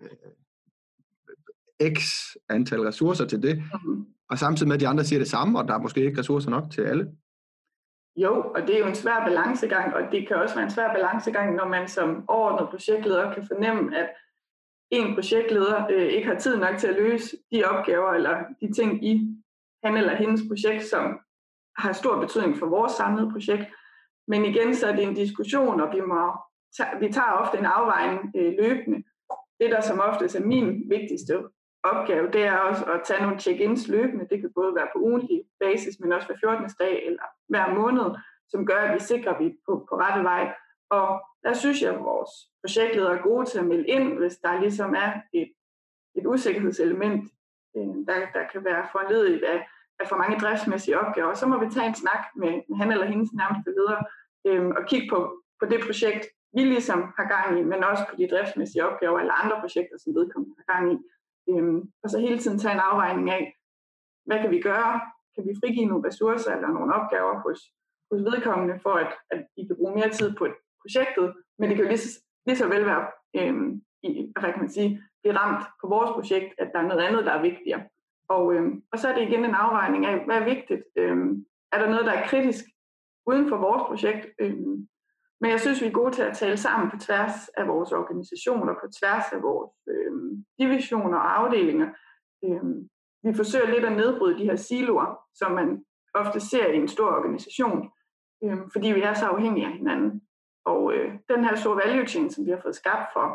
[0.03, 2.01] øh, x
[2.49, 4.07] antal ressourcer til det, mm-hmm.
[4.31, 6.51] og samtidig med, at de andre siger det samme, og der er måske ikke ressourcer
[6.51, 7.07] nok til alle.
[8.17, 10.93] Jo, og det er jo en svær balancegang, og det kan også være en svær
[10.95, 14.11] balancegang, når man som overordnet projektleder kan fornemme, at
[14.91, 19.05] en projektleder øh, ikke har tid nok til at løse de opgaver eller de ting
[19.05, 19.37] i
[19.85, 21.21] han eller hendes projekt, som
[21.77, 23.65] har stor betydning for vores samlede projekt.
[24.29, 26.33] Men igen, så er det en diskussion, og vi, må
[27.01, 29.03] vi tager ofte en afvejning øh, løbende.
[29.61, 31.39] Det, der som oftest er min vigtigste
[31.85, 34.29] opgave, det er også at tage nogle check-ins løbende.
[34.31, 36.71] Det kan både være på ugentlig basis, men også hver 14.
[36.79, 38.09] dag eller hver måned,
[38.49, 40.55] som gør, at vi sikrer, at vi er på, på rette vej.
[40.91, 41.07] Og
[41.45, 42.31] der synes jeg, at vores
[42.63, 45.53] projektledere er gode til at melde ind, hvis der ligesom er et,
[46.17, 47.23] et usikkerhedselement,
[47.77, 49.69] øh, der, der kan være foranledet af,
[50.01, 51.35] af for mange driftsmæssige opgaver.
[51.35, 54.01] Så må vi tage en snak med, han eller hendes nærmeste leder
[54.47, 58.15] øhm, og kigge på, på det projekt, vi ligesom har gang i, men også på
[58.19, 60.97] de driftsmæssige opgaver eller andre projekter, som vedkommende har gang i.
[61.51, 63.57] Øhm, og så hele tiden tage en afvejning af,
[64.27, 65.01] hvad kan vi gøre?
[65.35, 67.61] Kan vi frigive nogle ressourcer eller nogle opgaver hos,
[68.11, 70.47] hos vedkommende, for at, at I kan bruge mere tid på
[70.83, 74.61] projektet, men det kan jo lige så, lige så vel være, øhm, i, hvad kan
[74.61, 77.83] man sige, blive ramt på vores projekt, at der er noget andet, der er vigtigere.
[78.29, 80.85] Og, øhm, og så er det igen en afvejning af, hvad er vigtigt?
[80.97, 82.65] Øhm, er der noget, der er kritisk
[83.27, 84.27] uden for vores projekt?
[84.41, 84.89] Øhm,
[85.45, 88.75] men jeg synes, vi er gode til at tale sammen på tværs af vores organisationer,
[88.75, 90.13] på tværs af vores øh,
[90.59, 91.89] divisioner og afdelinger.
[92.45, 92.65] Øh,
[93.23, 97.09] vi forsøger lidt at nedbryde de her siloer, som man ofte ser i en stor
[97.19, 97.91] organisation,
[98.45, 100.23] øh, fordi vi er så afhængige af hinanden.
[100.65, 103.27] Og øh, den her store value chain, som vi har fået skabt for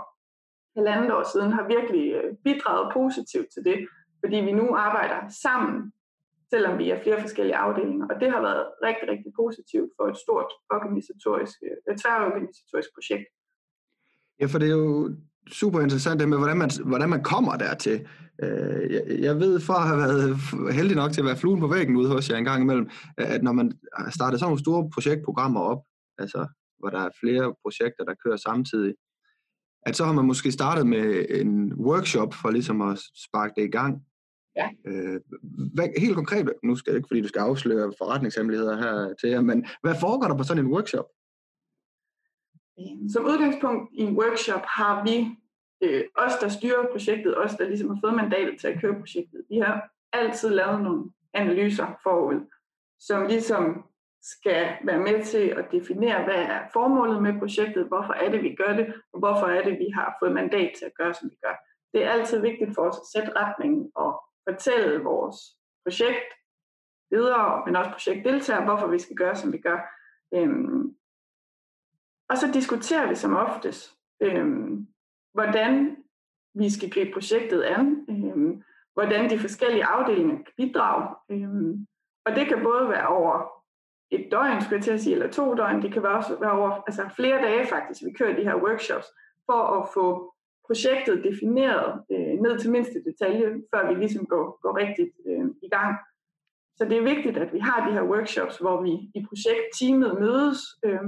[0.78, 3.88] halvandet år siden, har virkelig øh, bidraget positivt til det,
[4.24, 5.93] fordi vi nu arbejder sammen,
[6.53, 8.05] selvom vi er flere forskellige afdelinger.
[8.12, 11.57] Og det har været rigtig, rigtig positivt for et stort organisatorisk,
[11.89, 13.27] et tværorganisatorisk projekt.
[14.39, 15.15] Ja, for det er jo
[15.51, 18.07] super interessant det med, hvordan man, hvordan man kommer dertil.
[18.43, 20.23] Øh, jeg, jeg ved fra at have været
[20.73, 23.43] heldig nok til at være fluen på væggen ude hos jer en gang imellem, at
[23.43, 23.67] når man
[24.12, 25.81] starter sådan nogle store projektprogrammer op,
[26.17, 26.47] altså
[26.79, 28.93] hvor der er flere projekter, der kører samtidig,
[29.85, 33.71] at så har man måske startet med en workshop for ligesom at sparke det i
[33.71, 34.01] gang.
[34.55, 34.69] Ja.
[34.85, 35.19] Øh,
[35.73, 39.41] hvad, helt konkret, nu skal jeg ikke, fordi du skal afsløre forretningshemmeligheder her til jer,
[39.41, 41.05] men hvad foregår der på sådan en workshop?
[43.13, 45.17] Som udgangspunkt i en workshop har vi,
[45.83, 49.41] øh, os der styrer projektet, os der ligesom har fået mandatet til at køre projektet,
[49.49, 52.39] vi har altid lavet nogle analyser forud,
[52.99, 53.83] som ligesom
[54.21, 58.55] skal være med til at definere, hvad er formålet med projektet, hvorfor er det, vi
[58.55, 61.35] gør det, og hvorfor er det, vi har fået mandat til at gøre, som vi
[61.43, 61.55] gør.
[61.93, 65.38] Det er altid vigtigt for os at sætte retningen og fortælle vores
[65.85, 66.29] projekt
[67.12, 69.79] videre, men også projektdeltagere, hvorfor vi skal gøre, som vi gør.
[70.33, 70.95] Øhm,
[72.29, 74.88] og så diskuterer vi som oftest, øhm,
[75.33, 75.97] hvordan
[76.53, 81.15] vi skal gribe projektet an, øhm, hvordan de forskellige afdelinger kan bidrage.
[81.29, 81.88] Øhm,
[82.25, 83.59] og det kan både være over
[84.11, 85.82] et døgn, skulle jeg til at sige, eller to døgn.
[85.82, 89.07] Det kan også være over altså flere dage faktisk, vi kører de her workshops,
[89.45, 90.34] for at få
[90.70, 95.70] projektet defineret øh, ned til mindste detalje, før vi ligesom går, går rigtigt øh, i
[95.76, 95.93] gang.
[96.78, 100.59] Så det er vigtigt, at vi har de her workshops, hvor vi i projektteamet mødes
[100.86, 101.05] øh,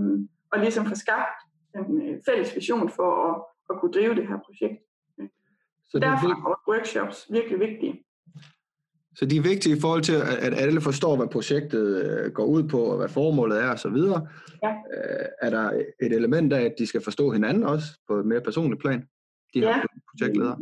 [0.51, 1.38] og ligesom får skabt
[1.78, 3.36] en øh, fælles vision for at,
[3.70, 4.80] at kunne drive det her projekt.
[5.89, 8.03] Så Derfor er workshops virkelig vigtige.
[9.16, 10.16] Så de er vigtige i forhold til,
[10.47, 13.97] at alle forstår, hvad projektet øh, går ud på, og hvad formålet er osv.
[14.64, 14.72] Ja.
[14.93, 15.70] Øh, er der
[16.01, 19.07] et element af, at de skal forstå hinanden også på et mere personligt plan,
[19.54, 19.82] de her ja.
[20.10, 20.58] projektledere?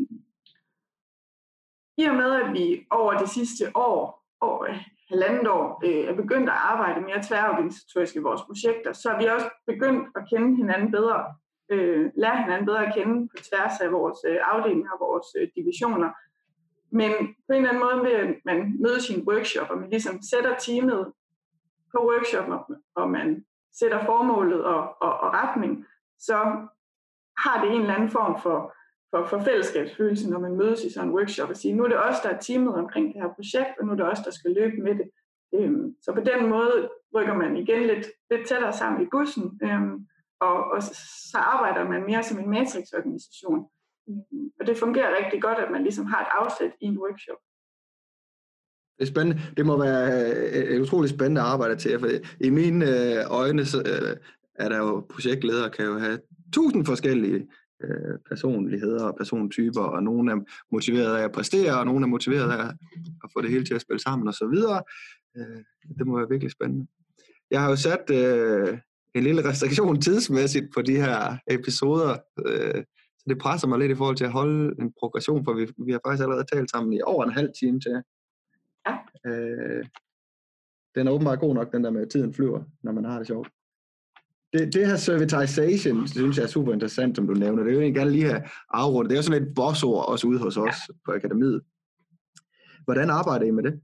[1.98, 4.66] I og med, at vi over de sidste år, over
[5.10, 9.26] halvandet år, øh, er begyndt at arbejde mere tværorganisatorisk i vores projekter, så er vi
[9.26, 11.36] også begyndt at kende hinanden bedre,
[12.16, 14.18] lære hinanden bedre at kende på tværs af vores
[14.52, 16.10] afdelinger og vores divisioner,
[16.92, 17.12] men
[17.48, 20.22] på en eller anden måde ved, at man mødes i en workshop, og man ligesom
[20.22, 21.14] sætter teamet
[21.92, 23.46] på workshoppen, og man
[23.80, 25.86] sætter formålet og, og, og retning,
[26.20, 26.36] så
[27.38, 28.74] har det en eller anden form for,
[29.12, 32.06] for, for fællesskabsfølelse, når man mødes i sådan en workshop og siger, nu er det
[32.08, 34.52] os, der er teamet omkring det her projekt, og nu er det os, der skal
[34.52, 35.08] løbe med det.
[35.56, 40.08] Øhm, så på den måde rykker man igen lidt, lidt tættere sammen i bussen, øhm,
[40.42, 40.84] og, og
[41.32, 43.60] så arbejder man mere som en matrixorganisation.
[44.10, 47.38] Øhm, og det fungerer rigtig godt, at man ligesom har et afsæt i en workshop.
[48.98, 49.42] Det er spændende.
[49.58, 52.08] Det må være øh, et utroligt spændende arbejde til, for
[52.40, 54.18] i mine øh, øjne så, øh,
[54.56, 56.20] er der jo projektledere kan jo have
[56.54, 57.48] tusind forskellige
[57.84, 60.38] øh, personligheder og persontyper, og nogle er
[60.72, 62.66] motiveret af at præstere, og nogle er motiveret af
[63.24, 64.84] at få det hele til at spille sammen og så videre.
[65.38, 65.64] Øh,
[65.98, 66.88] det må være virkelig spændende.
[67.52, 68.78] Jeg har jo sat øh,
[69.16, 72.84] en lille restriktion tidsmæssigt på de her episoder, øh,
[73.18, 75.92] så det presser mig lidt i forhold til at holde en progression, for vi, vi
[75.92, 78.02] har faktisk allerede talt sammen i over en halv time til.
[78.88, 78.98] Ja.
[79.26, 79.86] Øh,
[80.96, 83.28] den er åbenbart god nok, den der med, at tiden flyver, når man har det
[83.28, 83.50] sjovt.
[84.54, 87.64] Det, det her servitization, synes jeg er super interessant, som du nævner.
[87.64, 89.10] Det jo egentlig gerne lige have afrundet.
[89.10, 90.94] Det er jo sådan et bossord også ude hos os ja.
[91.06, 91.62] på akademiet.
[92.86, 93.82] Hvordan arbejder I med det?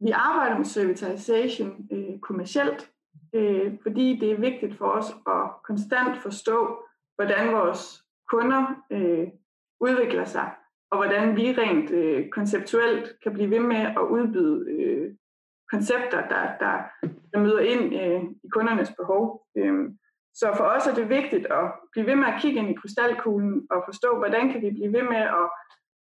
[0.00, 2.90] Vi arbejder med servitization øh, kommercielt,
[3.34, 6.84] øh, fordi det er vigtigt for os at konstant forstå,
[7.16, 8.62] hvordan vores kunder
[8.92, 9.26] øh,
[9.80, 10.50] udvikler sig,
[10.90, 15.14] og hvordan vi rent øh, konceptuelt kan blive ved med at udbyde øh,
[15.72, 19.46] koncepter, der, der, der møder ind øh, i kundernes behov.
[19.56, 19.90] Øh,
[20.34, 23.66] så for os er det vigtigt at blive ved med at kigge ind i krystalkuglen
[23.70, 25.46] og forstå, hvordan kan vi blive ved med at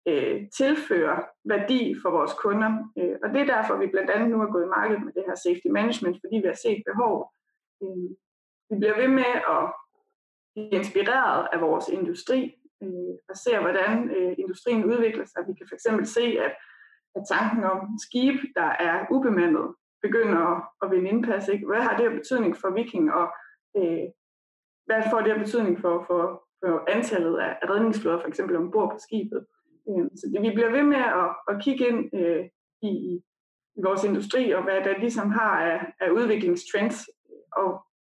[0.10, 2.72] øh, tilføre værdi for vores kunder.
[2.98, 5.24] Øh, og det er derfor, vi blandt andet nu er gået i markedet med det
[5.28, 7.34] her safety management, fordi vi har set behov.
[7.84, 8.10] Øh,
[8.70, 9.64] vi bliver ved med at
[10.54, 12.42] blive inspireret af vores industri
[12.84, 15.42] øh, og ser, hvordan øh, industrien udvikler sig.
[15.48, 15.84] Vi kan fx
[16.18, 16.54] se, at,
[17.16, 19.68] at tanken om skib, der er ubemandet,
[20.02, 21.48] begynder at, at vinde indpas.
[21.48, 21.68] Ikke?
[21.68, 23.28] Hvad har det her betydning for Viking, og
[23.78, 24.08] øh,
[24.86, 26.22] hvad får det her betydning for, for,
[26.60, 29.46] for antallet af redningsflåder, for eksempel ombord på skibet?
[29.90, 32.46] Øh, så det, vi bliver ved med at, at kigge ind øh,
[32.82, 32.94] i,
[33.78, 37.10] i vores industri, og hvad der ligesom har af, af udviklingstrends,
[37.52, 37.70] og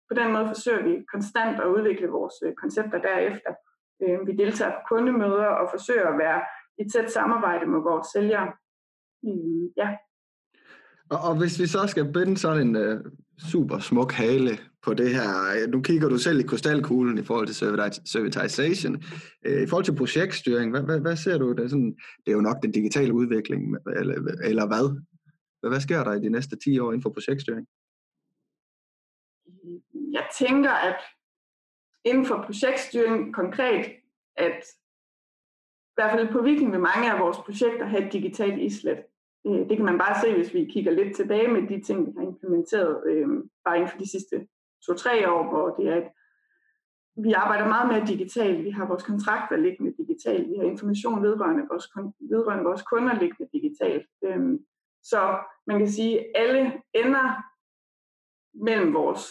[0.10, 3.54] på den måde forsøger vi konstant at udvikle vores øh, koncepter derefter.
[4.02, 6.42] Øh, vi deltager på kundemøder og forsøger at være
[6.78, 8.54] i tæt samarbejde med vores sælgere.
[9.28, 9.98] Øh, ja.
[11.10, 13.00] Og, og hvis vi så skal binde sådan en uh,
[13.52, 17.48] super smuk hale på det her, øh, nu kigger du selv i krystalkuglen i forhold
[17.48, 17.56] til
[18.06, 18.96] servitization.
[19.48, 21.52] Uh, I forhold til projektstyring, hvad, hvad, hvad ser du?
[21.52, 21.96] Det er, sådan,
[22.26, 25.02] det er jo nok den digitale udvikling, eller, eller hvad?
[25.70, 27.68] Hvad sker der i de næste 10 år inden for projektstyring?
[30.12, 31.00] Jeg tænker, at
[32.06, 33.86] inden for projektstyring konkret,
[34.36, 34.64] at
[35.92, 38.98] i hvert fald på Viking vil mange af vores projekter have et digitalt islet.
[39.48, 42.12] Øh, det kan man bare se, hvis vi kigger lidt tilbage med de ting, vi
[42.18, 43.28] har implementeret øh,
[43.66, 44.48] bare inden for de sidste
[44.86, 46.10] to-tre år, hvor det er et,
[47.24, 48.64] vi arbejder meget mere digitalt.
[48.64, 50.50] Vi har vores kontrakter liggende digitalt.
[50.50, 51.88] Vi har information vedrørende vores,
[52.20, 54.08] vedrørende vores kunder liggende digitalt.
[54.24, 54.60] Øh,
[55.04, 55.38] så
[55.68, 57.44] man kan sige, at alle ender
[58.54, 59.22] mellem vores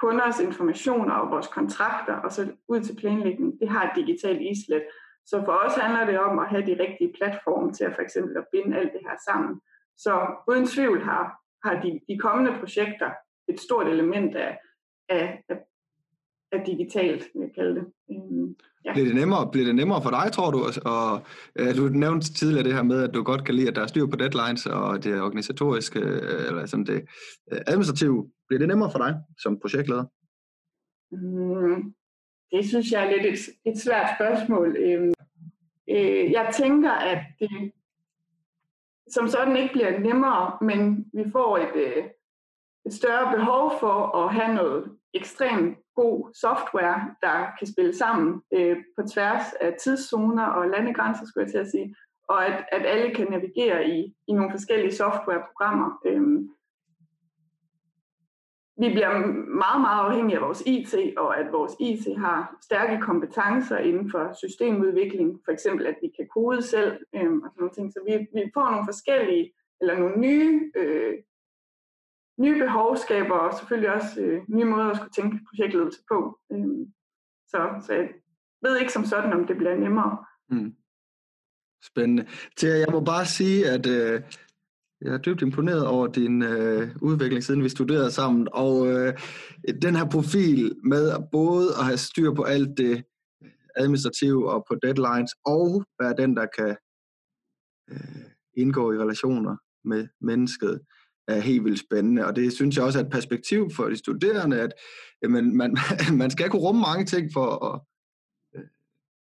[0.00, 4.82] kunders informationer og vores kontrakter og så ud til planlægning, det har et digitalt islet.
[5.26, 8.36] Så for os handler det om at have de rigtige platforme til at for eksempel
[8.36, 9.60] at binde alt det her sammen.
[9.98, 10.12] Så
[10.48, 11.24] uden tvivl har,
[11.64, 13.10] har de, de kommende projekter
[13.48, 14.58] et stort element af,
[15.08, 15.58] af, af,
[16.52, 17.86] af digitalt, vil jeg kalde det.
[18.10, 18.92] Øhm, ja.
[18.92, 20.58] Bliver, det nemmere, bliver det nemmere for dig, tror du?
[20.84, 21.20] Og,
[21.58, 23.86] øh, du nævnte tidligere det her med, at du godt kan lide, at der er
[23.86, 27.04] styr på deadlines og det organisatoriske, øh, eller sådan det
[27.52, 28.30] øh, administrative.
[28.48, 30.04] Bliver det nemmere for dig som projektleder?
[31.12, 31.94] Mm,
[32.52, 34.76] det synes jeg er lidt et, et svært spørgsmål.
[34.76, 35.14] Øhm,
[35.90, 37.72] øh, jeg tænker, at det
[39.08, 42.04] som sådan ikke bliver nemmere, men vi får et, øh,
[42.86, 48.76] et større behov for at have noget ekstremt god software, der kan spille sammen øh,
[48.96, 51.94] på tværs af tidszoner og landegrænser, skulle jeg til at sige,
[52.28, 56.00] og at, at alle kan navigere i, i nogle forskellige softwareprogrammer.
[56.06, 56.48] Øh,
[58.78, 59.12] vi bliver
[59.64, 64.32] meget, meget afhængige af vores IT, og at vores IT har stærke kompetencer inden for
[64.42, 65.40] systemudvikling.
[65.44, 67.92] For eksempel, at vi kan kode selv øh, og sådan nogle ting.
[67.92, 71.14] Så vi, vi får nogle forskellige, eller nogle nye, øh,
[72.38, 76.38] nye behovskaber, og selvfølgelig også øh, nye måder at skulle tænke projektledelse på.
[76.52, 76.86] Øh,
[77.48, 78.08] så, så jeg
[78.62, 80.24] ved ikke som sådan, om det bliver nemmere.
[80.50, 80.74] Mm.
[81.82, 82.26] Spændende.
[82.56, 84.22] Til jeg må bare sige, at øh,
[85.06, 89.14] jeg er dybt imponeret over din øh, udvikling, siden vi studerede sammen, og øh,
[89.82, 93.04] den her profil med både at have styr på alt det
[93.42, 96.76] øh, administrative og på deadlines, og være den, der kan
[97.90, 100.80] øh, indgå i relationer med mennesket.
[101.28, 104.60] er helt vildt spændende, og det synes jeg også er et perspektiv for de studerende,
[104.60, 104.72] at
[105.22, 105.76] jamen, man,
[106.22, 107.80] man skal kunne rumme mange ting for at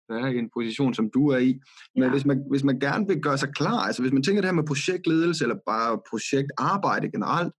[0.09, 1.59] være i en position, som du er i.
[1.95, 2.09] Men ja.
[2.09, 4.55] hvis, man, hvis man gerne vil gøre sig klar, altså hvis man tænker det her
[4.55, 7.53] med projektledelse, eller bare projektarbejde generelt,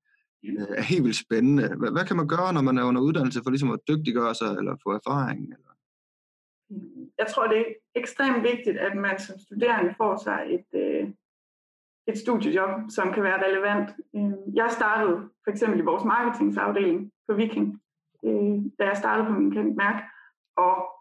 [0.45, 1.77] øh, er helt vildt spændende.
[1.79, 4.51] Hvad, hvad kan man gøre, når man er under uddannelse, for ligesom at dygtiggøre sig,
[4.59, 5.43] eller få erfaring?
[5.55, 5.75] Eller?
[7.19, 7.65] Jeg tror, det er
[7.95, 11.09] ekstremt vigtigt, at man som studerende får sig et, øh,
[12.07, 13.91] et studiejob, som kan være relevant.
[14.17, 17.81] Øh, jeg startede for eksempel i vores marketingsafdeling på Viking,
[18.25, 20.03] øh, da jeg startede på min kendt mærke,
[20.57, 20.94] og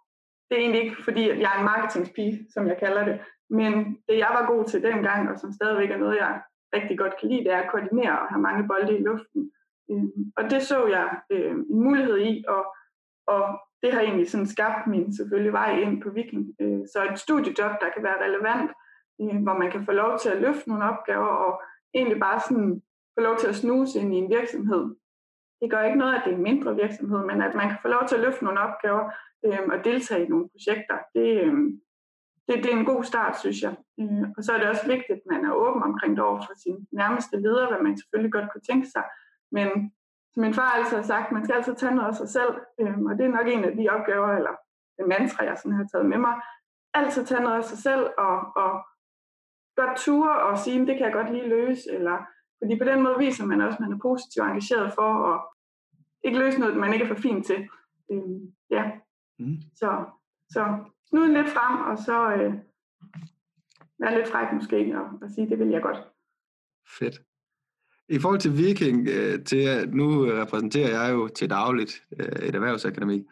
[0.53, 3.73] det er egentlig ikke fordi, jeg er en marketingspige, som jeg kalder det, men
[4.07, 6.41] det jeg var god til dengang, og som stadigvæk er noget, jeg
[6.73, 9.51] rigtig godt kan lide, det er at koordinere og have mange bolde i luften.
[9.91, 12.63] Øhm, og det så jeg øhm, en mulighed i, og,
[13.27, 13.43] og
[13.81, 16.55] det har egentlig sådan skabt min selvfølgelig vej ind på Viking.
[16.61, 18.71] Øh, så et studiejob, der kan være relevant,
[19.21, 21.61] øh, hvor man kan få lov til at løfte nogle opgaver, og
[21.93, 22.81] egentlig bare sådan
[23.17, 24.95] få lov til at snuse ind i en virksomhed.
[25.61, 27.87] Det gør ikke noget, at det er en mindre virksomhed, men at man kan få
[27.87, 29.11] lov til at løfte nogle opgaver
[29.45, 30.97] øh, og deltage i nogle projekter.
[31.15, 31.55] Det, øh,
[32.47, 33.75] det, det er en god start, synes jeg.
[33.99, 36.53] Øh, og så er det også vigtigt, at man er åben omkring det over for
[36.63, 39.03] sin nærmeste leder, hvad man selvfølgelig godt kunne tænke sig.
[39.51, 39.67] Men
[40.33, 42.99] som min far altid har sagt, man skal altid tage noget af sig selv, øh,
[43.07, 44.53] og det er nok en af de opgaver, eller
[44.97, 46.35] det mantra, jeg sådan har taget med mig.
[46.93, 48.71] Altid tage noget af sig selv, og, og
[49.75, 52.17] godt ture og sige, det kan jeg godt lige løse, eller
[52.59, 55.41] fordi på den måde viser man også, at man er positivt engageret for at
[56.23, 57.69] ikke løse noget, man ikke er for fin til.
[58.11, 58.91] Øh, ja.
[59.39, 59.57] Mm.
[59.75, 60.05] Så,
[60.49, 60.77] så
[61.09, 62.53] snude lidt frem, og så øh,
[63.99, 65.97] være lidt fræk måske, og, og sige, det vil jeg godt.
[66.99, 67.21] Fedt.
[68.09, 73.27] I forhold til Viking, øh, til, nu repræsenterer jeg jo til dagligt øh, et erhvervsakademi.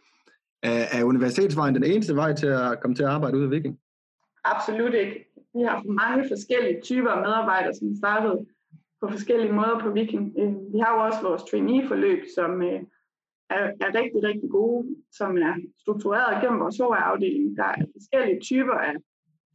[0.64, 3.80] Er, er universitetsvejen den eneste vej til at komme til at arbejde ude af Viking?
[4.44, 5.26] Absolut ikke.
[5.54, 8.46] Vi har mange forskellige typer af medarbejdere, som startede
[9.02, 10.36] på forskellige måder på Viking.
[10.40, 12.82] Øh, vi har jo også vores trainee-forløb, som øh,
[13.58, 17.58] er, er rigtig, rigtig gode, som er struktureret gennem vores HR-afdeling.
[17.58, 18.94] Der er forskellige typer af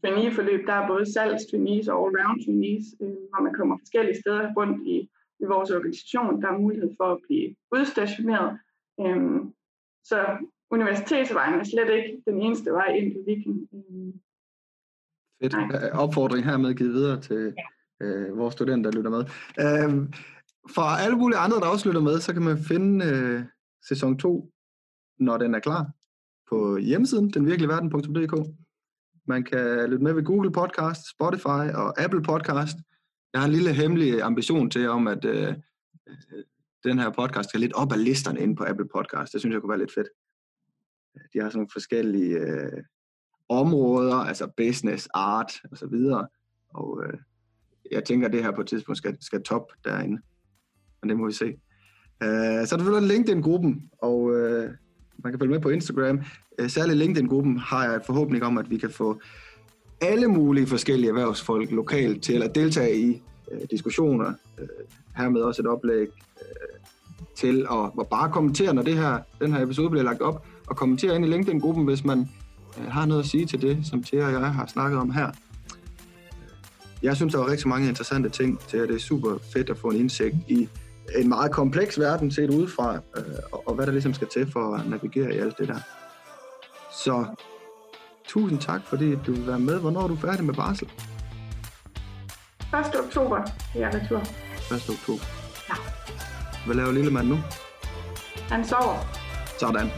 [0.01, 0.67] trainee-forløb.
[0.67, 4.97] Der er både salgs-trainees og all-round trainees, øh, hvor man kommer forskellige steder rundt i,
[5.43, 6.43] i vores organisation.
[6.43, 8.59] Der er mulighed for at blive udstationeret.
[9.01, 9.53] Øhm,
[10.05, 10.19] så
[10.71, 13.69] universitetsvejen er slet ikke den eneste vej ind til Viking.
[13.75, 14.13] Øhm,
[15.43, 15.53] Fedt.
[15.53, 15.91] Nej.
[15.93, 17.55] Opfordring hermed givet videre til
[18.01, 18.07] ja.
[18.07, 19.25] øh, vores studenter, der lytter med.
[19.65, 20.09] Øh,
[20.75, 23.43] for alle mulige andre, der også lytter med, så kan man finde øh,
[23.89, 24.53] sæson 2,
[25.19, 25.91] når den er klar,
[26.49, 28.55] på hjemmesiden, denvirkeligverden.dk.
[29.25, 32.77] Man kan lytte med ved Google Podcast, Spotify og Apple Podcast.
[33.33, 35.55] Jeg har en lille hemmelig ambition til om, at øh,
[36.85, 39.33] den her podcast skal lidt op ad listerne inde på Apple Podcast.
[39.33, 40.09] Det synes jeg kunne være lidt fedt.
[41.33, 42.83] De har sådan nogle forskellige øh,
[43.49, 46.29] områder, altså business, art og så videre.
[46.69, 47.19] Og øh,
[47.91, 50.23] jeg tænker, at det her på et tidspunkt skal, skal top derinde.
[51.03, 51.61] Men det må vi se.
[52.25, 54.65] Uh, så er der selvfølgelig LinkedIn-gruppen, og uh,
[55.19, 56.17] man kan følge med på Instagram.
[56.59, 59.21] Øh, uh, særligt LinkedIn-gruppen har jeg et forhåbning om, at vi kan få
[60.01, 64.33] alle mulige forskellige erhvervsfolk lokalt til at deltage i uh, diskussioner.
[64.59, 64.67] Uh,
[65.17, 66.77] hermed også et oplæg uh,
[67.37, 70.77] til at, at bare kommentere, når det her, den her episode bliver lagt op, og
[70.77, 72.29] kommentere ind i LinkedIn-gruppen, hvis man
[72.79, 75.31] uh, har noget at sige til det, som Thea og jeg har snakket om her.
[77.03, 79.79] Jeg synes, der var rigtig mange interessante ting til, at det er super fedt at
[79.79, 80.69] få en indsigt i
[81.15, 84.75] en meget kompleks verden set udefra, øh, og, og hvad der ligesom skal til for
[84.75, 85.81] at navigere i alt det der.
[86.93, 87.27] Så
[88.29, 89.81] tusind tak, fordi du vil være med.
[89.81, 90.89] Hvornår er du færdig med barsel?
[92.75, 93.01] 1.
[93.05, 93.37] oktober
[93.75, 94.19] er jeg retur.
[94.19, 94.91] 1.
[94.91, 95.25] oktober?
[95.69, 95.75] Ja.
[96.67, 97.39] Hvad laver lille mand nu?
[98.49, 98.99] Han sover.
[99.61, 99.91] Sådan.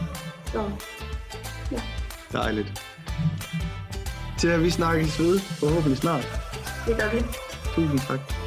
[0.45, 0.71] Så,
[1.71, 1.81] ja.
[2.31, 2.85] Dejligt.
[4.37, 6.27] Til at vi snakkes ved, forhåbentlig snart.
[6.87, 7.23] Det gør vi.
[7.75, 8.38] Tusind tak.